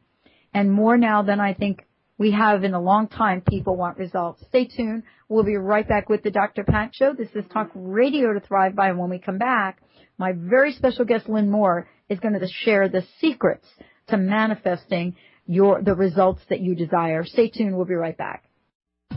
[0.52, 1.86] and more now than I think
[2.18, 4.44] we have in a long time, people want results.
[4.48, 5.04] Stay tuned.
[5.30, 6.62] We'll be right back with the Dr.
[6.62, 7.14] Pat Show.
[7.14, 8.90] This is Talk Radio to Thrive By.
[8.90, 9.80] And when we come back,
[10.18, 13.66] my very special guest, Lynn Moore, is going to share the secrets
[14.08, 15.16] to manifesting
[15.46, 17.24] your, the results that you desire.
[17.24, 17.74] Stay tuned.
[17.74, 18.44] We'll be right back.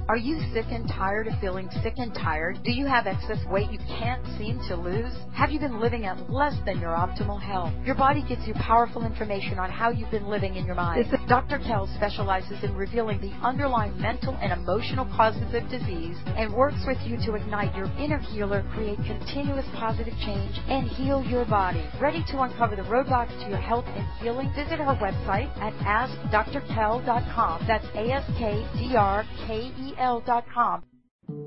[0.10, 2.60] Are you sick and tired of feeling sick and tired?
[2.66, 5.14] Do you have excess weight you can't seem to lose?
[5.34, 7.72] Have you been living at less than your optimal health?
[7.86, 11.06] Your body gives you powerful information on how you've been living in your mind.
[11.28, 11.60] Dr.
[11.60, 16.98] Kel specializes in revealing the underlying mental and emotional causes of disease and works with
[17.06, 21.86] you to ignite your inner healer, create continuous positive change, and heal your body.
[22.02, 24.52] Ready to uncover the roadblocks to your health and healing?
[24.56, 27.66] Visit our website at askdrkel.com.
[27.68, 29.84] That's A-S-K-D-R-K-E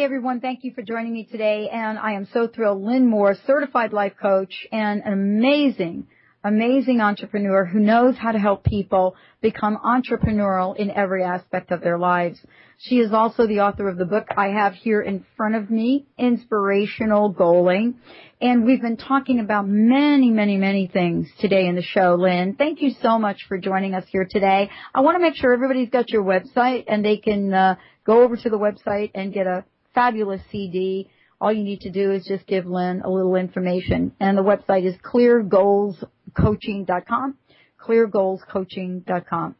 [0.00, 2.82] Hey everyone, thank you for joining me today and I am so thrilled.
[2.82, 6.06] Lynn Moore, certified life coach and an amazing
[6.42, 11.98] amazing entrepreneur who knows how to help people become entrepreneurial in every aspect of their
[11.98, 12.40] lives.
[12.78, 16.06] She is also the author of the book I have here in front of me,
[16.16, 17.96] Inspirational Goaling.
[18.40, 22.54] And we've been talking about many, many, many things today in the show, Lynn.
[22.54, 24.70] Thank you so much for joining us here today.
[24.94, 27.74] I want to make sure everybody's got your website and they can uh,
[28.06, 29.62] go over to the website and get a
[29.94, 31.08] fabulous CD
[31.40, 34.12] all you need to do is just give Lynn a little information.
[34.20, 37.38] And the website is cleargoalscoaching.com,
[37.80, 39.54] cleargoalscoaching.com.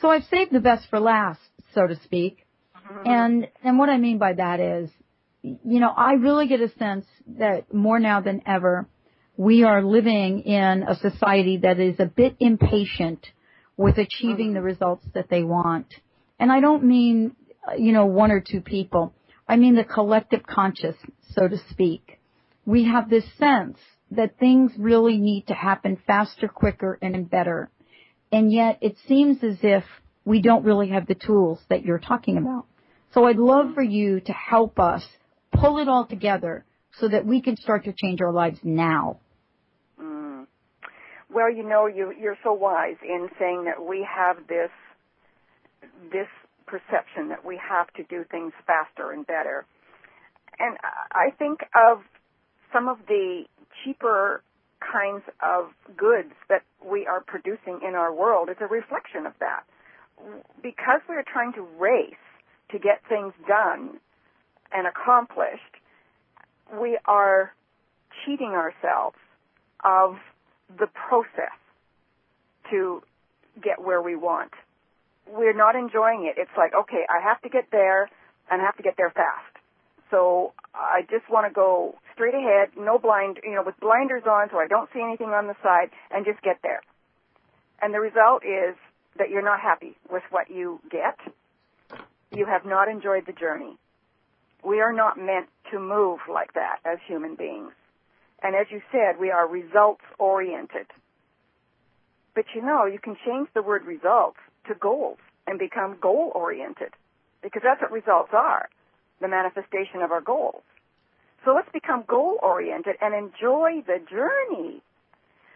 [0.00, 1.40] So I've saved the best for last,
[1.74, 2.46] so to speak.
[2.76, 3.10] Mm-hmm.
[3.10, 4.90] And, and what I mean by that is,
[5.42, 7.04] you know, I really get a sense
[7.38, 8.86] that more now than ever,
[9.36, 13.26] we are living in a society that is a bit impatient
[13.76, 14.54] with achieving mm-hmm.
[14.54, 15.92] the results that they want.
[16.38, 17.34] And I don't mean,
[17.76, 19.12] you know, one or two people.
[19.48, 20.96] I mean the collective conscious,
[21.30, 22.18] so to speak.
[22.64, 23.78] We have this sense
[24.10, 27.70] that things really need to happen faster, quicker, and better.
[28.32, 29.84] And yet it seems as if
[30.24, 32.66] we don't really have the tools that you're talking about.
[33.12, 35.04] So I'd love for you to help us
[35.52, 36.64] pull it all together
[36.98, 39.18] so that we can start to change our lives now.
[40.00, 40.46] Mm.
[41.32, 44.70] Well, you know, you, you're so wise in saying that we have this
[46.12, 46.28] this
[46.74, 49.64] perception that we have to do things faster and better.
[50.58, 50.76] And
[51.12, 52.02] I think of
[52.72, 53.44] some of the
[53.84, 54.42] cheaper
[54.80, 59.62] kinds of goods that we are producing in our world is a reflection of that.
[60.62, 62.14] Because we're trying to race
[62.72, 64.00] to get things done
[64.72, 65.62] and accomplished,
[66.80, 67.52] we are
[68.24, 69.16] cheating ourselves
[69.84, 70.16] of
[70.76, 71.54] the process
[72.70, 73.00] to
[73.62, 74.50] get where we want
[75.26, 76.40] we're not enjoying it.
[76.40, 78.10] It's like, okay, I have to get there
[78.50, 79.56] and I have to get there fast.
[80.10, 84.48] So I just want to go straight ahead, no blind, you know, with blinders on
[84.50, 86.82] so I don't see anything on the side and just get there.
[87.82, 88.76] And the result is
[89.18, 91.18] that you're not happy with what you get.
[92.32, 93.76] You have not enjoyed the journey.
[94.64, 97.72] We are not meant to move like that as human beings.
[98.42, 100.86] And as you said, we are results oriented.
[102.34, 106.90] But you know, you can change the word results to goals and become goal oriented
[107.42, 108.68] because that's what results are
[109.20, 110.62] the manifestation of our goals.
[111.44, 114.82] So let's become goal oriented and enjoy the journey.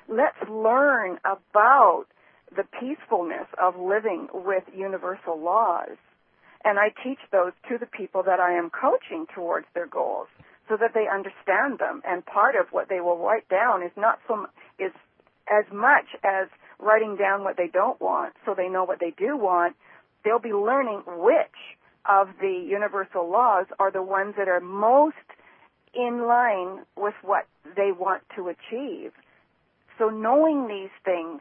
[0.08, 2.06] Let's learn about
[2.54, 5.96] the peacefulness of living with universal laws.
[6.64, 10.28] And I teach those to the people that I am coaching towards their goals
[10.68, 12.02] so that they understand them.
[12.06, 14.46] And part of what they will write down is not so
[14.78, 14.92] is
[15.48, 16.48] as much as
[16.78, 19.76] writing down what they don't want so they know what they do want.
[20.24, 21.76] They'll be learning which
[22.08, 25.16] of the universal laws are the ones that are most
[25.94, 29.12] in line with what they want to achieve.
[29.98, 31.40] So knowing these things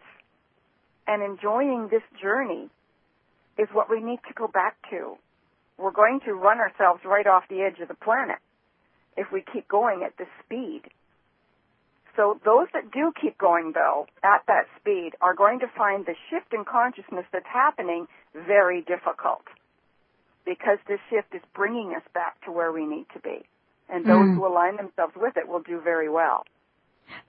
[1.08, 2.70] and enjoying this journey
[3.58, 5.16] is what we need to go back to.
[5.78, 8.40] We're going to run ourselves right off the edge of the planet
[9.16, 10.82] if we keep going at this speed.
[12.18, 16.16] So those that do keep going though at that speed are going to find the
[16.30, 19.44] shift in consciousness that's happening very difficult
[20.44, 23.46] because this shift is bringing us back to where we need to be.
[23.88, 24.36] And those mm.
[24.36, 26.44] who align themselves with it will do very well.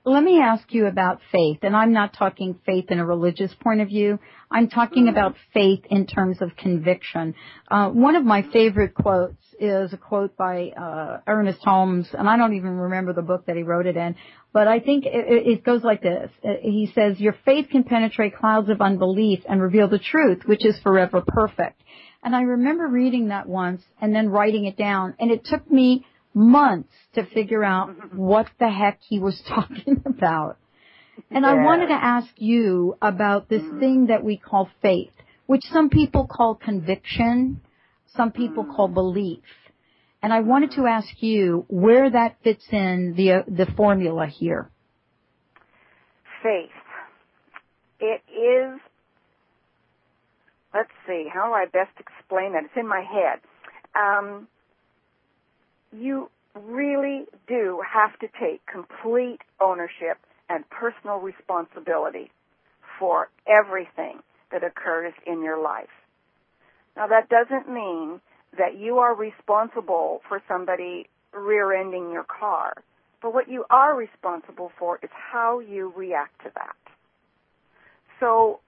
[0.05, 3.81] Let me ask you about faith, and I'm not talking faith in a religious point
[3.81, 4.19] of view.
[4.51, 5.11] I'm talking mm-hmm.
[5.11, 7.35] about faith in terms of conviction.
[7.71, 12.37] Uh, one of my favorite quotes is a quote by uh, Ernest Holmes, and I
[12.37, 14.17] don't even remember the book that he wrote it in,
[14.53, 16.31] but I think it, it goes like this.
[16.45, 20.65] Uh, he says, "Your faith can penetrate clouds of unbelief and reveal the truth, which
[20.65, 21.83] is forever perfect."
[22.23, 26.07] And I remember reading that once and then writing it down, and it took me
[26.35, 30.59] months to figure out what the heck he was talking about.
[31.31, 31.51] And yeah.
[31.51, 33.81] I wanted to ask you about this mm.
[33.81, 35.11] thing that we call faith,
[35.47, 37.61] which some people call conviction,
[38.17, 38.75] some people mm.
[38.75, 39.43] call belief.
[40.23, 44.69] And I wanted to ask you where that fits in the uh, the formula here.
[46.43, 46.71] Faith.
[48.01, 48.81] It is
[50.75, 52.65] let's see, how do I best explain that?
[52.65, 53.41] It's in my head.
[53.95, 54.49] Um,
[55.93, 60.19] you really do have to take complete ownership
[60.49, 62.31] and personal responsibility
[62.99, 64.21] for everything
[64.51, 65.89] that occurs in your life.
[66.97, 68.21] Now that doesn't mean
[68.57, 72.73] that you are responsible for somebody rear-ending your car,
[73.21, 76.77] but what you are responsible for is how you react to that.
[78.21, 78.61] So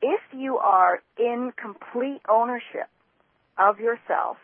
[0.00, 2.88] if you are in complete ownership
[3.58, 4.36] of yourself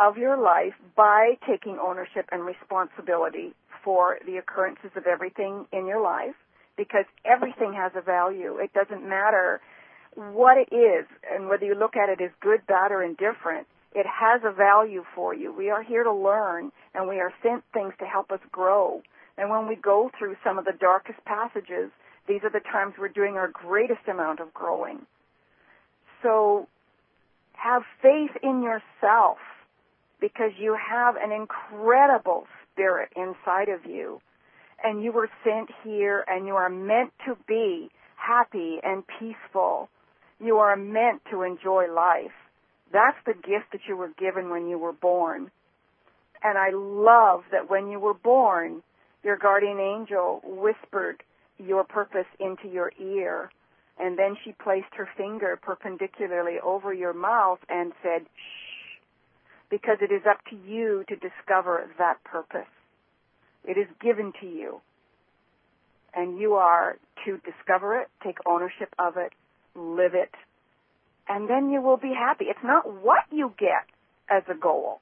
[0.00, 3.52] of your life by taking ownership and responsibility
[3.84, 6.34] for the occurrences of everything in your life
[6.76, 8.56] because everything has a value.
[8.56, 9.60] It doesn't matter
[10.16, 13.66] what it is and whether you look at it as good, bad, or indifferent.
[13.94, 15.52] It has a value for you.
[15.52, 19.02] We are here to learn and we are sent things to help us grow.
[19.36, 21.90] And when we go through some of the darkest passages,
[22.26, 25.00] these are the times we're doing our greatest amount of growing.
[26.22, 26.68] So
[27.52, 29.38] have faith in yourself
[30.20, 34.20] because you have an incredible spirit inside of you
[34.82, 39.88] and you were sent here and you are meant to be happy and peaceful.
[40.38, 42.32] You are meant to enjoy life.
[42.92, 45.50] That's the gift that you were given when you were born.
[46.42, 48.82] And I love that when you were born,
[49.22, 51.22] your guardian angel whispered
[51.58, 53.50] your purpose into your ear.
[53.98, 58.69] And then she placed her finger perpendicularly over your mouth and said, shh
[59.70, 62.68] because it is up to you to discover that purpose.
[63.64, 64.80] It is given to you.
[66.14, 69.32] And you are to discover it, take ownership of it,
[69.76, 70.34] live it,
[71.28, 72.46] and then you will be happy.
[72.48, 73.86] It's not what you get
[74.28, 74.98] as a goal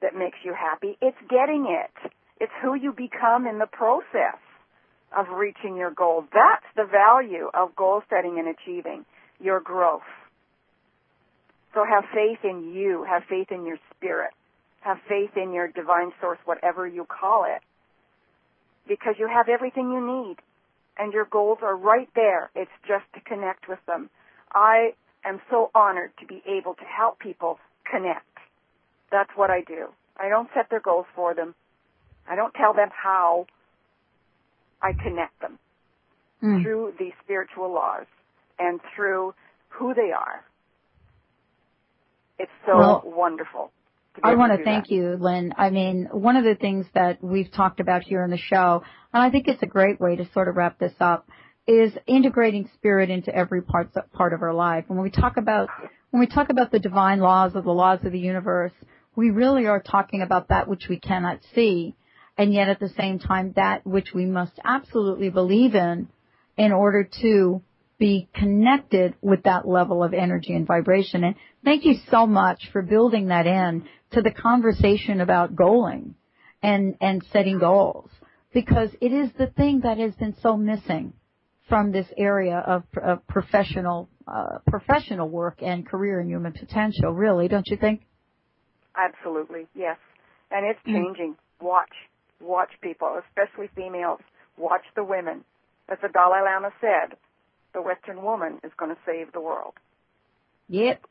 [0.00, 2.12] that makes you happy, it's getting it.
[2.38, 4.38] It's who you become in the process
[5.16, 6.24] of reaching your goal.
[6.32, 9.06] That's the value of goal setting and achieving
[9.40, 10.02] your growth.
[11.76, 13.04] So have faith in you.
[13.06, 14.30] Have faith in your spirit.
[14.80, 17.60] Have faith in your divine source, whatever you call it.
[18.88, 20.36] Because you have everything you need.
[20.98, 22.50] And your goals are right there.
[22.54, 24.08] It's just to connect with them.
[24.54, 27.58] I am so honored to be able to help people
[27.90, 28.24] connect.
[29.12, 29.88] That's what I do.
[30.16, 31.54] I don't set their goals for them.
[32.26, 33.46] I don't tell them how.
[34.80, 35.58] I connect them
[36.42, 36.62] mm.
[36.62, 38.06] through these spiritual laws
[38.58, 39.34] and through
[39.68, 40.42] who they are
[42.38, 43.70] it's so well, wonderful.
[44.22, 44.94] I want to, to thank that.
[44.94, 45.54] you, Lynn.
[45.58, 48.82] I mean, one of the things that we've talked about here in the show,
[49.12, 51.28] and I think it's a great way to sort of wrap this up,
[51.66, 54.84] is integrating spirit into every part part of our life.
[54.88, 55.68] When we talk about
[56.10, 58.72] when we talk about the divine laws or the laws of the universe,
[59.16, 61.94] we really are talking about that which we cannot see,
[62.38, 66.08] and yet at the same time that which we must absolutely believe in
[66.56, 67.62] in order to
[67.98, 71.24] be connected with that level of energy and vibration.
[71.24, 71.34] And
[71.64, 76.14] thank you so much for building that in to the conversation about goaling
[76.62, 78.10] and, and setting goals
[78.52, 81.12] because it is the thing that has been so missing
[81.68, 87.12] from this area of, of professional uh, professional work and career and human potential.
[87.12, 88.02] Really, don't you think?
[88.96, 89.98] Absolutely, yes.
[90.50, 90.94] And it's mm.
[90.94, 91.36] changing.
[91.60, 91.92] Watch,
[92.40, 94.20] watch people, especially females.
[94.56, 95.44] Watch the women.
[95.88, 97.16] As the Dalai Lama said,
[97.76, 99.74] the Western woman is going to save the world.
[100.68, 101.04] Yep.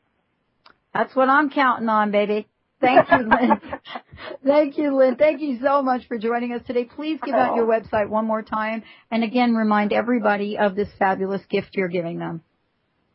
[0.92, 2.48] That's what I'm counting on, baby.
[2.80, 3.60] Thank you, Lynn.
[4.44, 5.16] Thank you, Lynn.
[5.16, 6.84] Thank you so much for joining us today.
[6.84, 11.40] Please give out your website one more time and again remind everybody of this fabulous
[11.48, 12.42] gift you're giving them.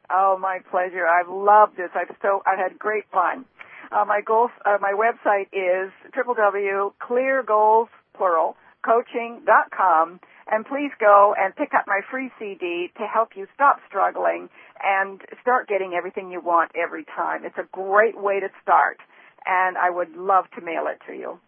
[0.10, 1.06] Oh, my pleasure.
[1.06, 1.90] I've loved this.
[1.94, 3.46] I've so I had great fun.
[3.92, 10.20] Uh, my goals, uh, my website is www.cleargoals plural coaching.com
[10.52, 14.50] and please go and pick up my free CD to help you stop struggling
[14.84, 17.46] and start getting everything you want every time.
[17.46, 18.98] It's a great way to start
[19.46, 21.40] and I would love to mail it to you.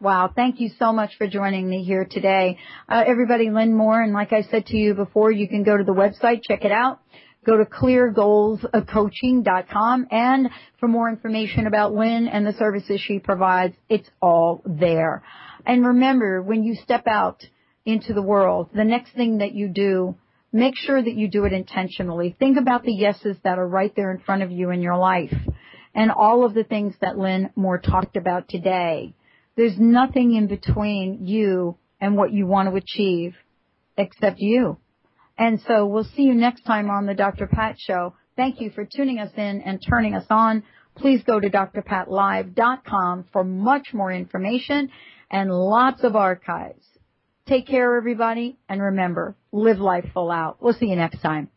[0.00, 2.56] Wow, thank you so much for joining me here today.
[2.88, 5.82] Uh, everybody, Lynn Moore, and like I said to you before, you can go to
[5.82, 7.00] the website, check it out.
[7.44, 14.08] Go to cleargoalscoaching.com and for more information about Lynn and the services she provides, it's
[14.20, 15.24] all there.
[15.66, 17.44] And remember, when you step out
[17.88, 20.14] into the world, the next thing that you do,
[20.52, 22.36] make sure that you do it intentionally.
[22.38, 25.34] Think about the yeses that are right there in front of you in your life
[25.94, 29.14] and all of the things that Lynn Moore talked about today.
[29.56, 33.34] There's nothing in between you and what you want to achieve
[33.96, 34.76] except you.
[35.38, 37.46] And so we'll see you next time on the Dr.
[37.46, 38.14] Pat Show.
[38.36, 40.62] Thank you for tuning us in and turning us on.
[40.94, 44.90] Please go to drpatlive.com for much more information
[45.30, 46.84] and lots of archives.
[47.48, 50.58] Take care, everybody, and remember, live life full out.
[50.60, 51.48] We'll see you next time.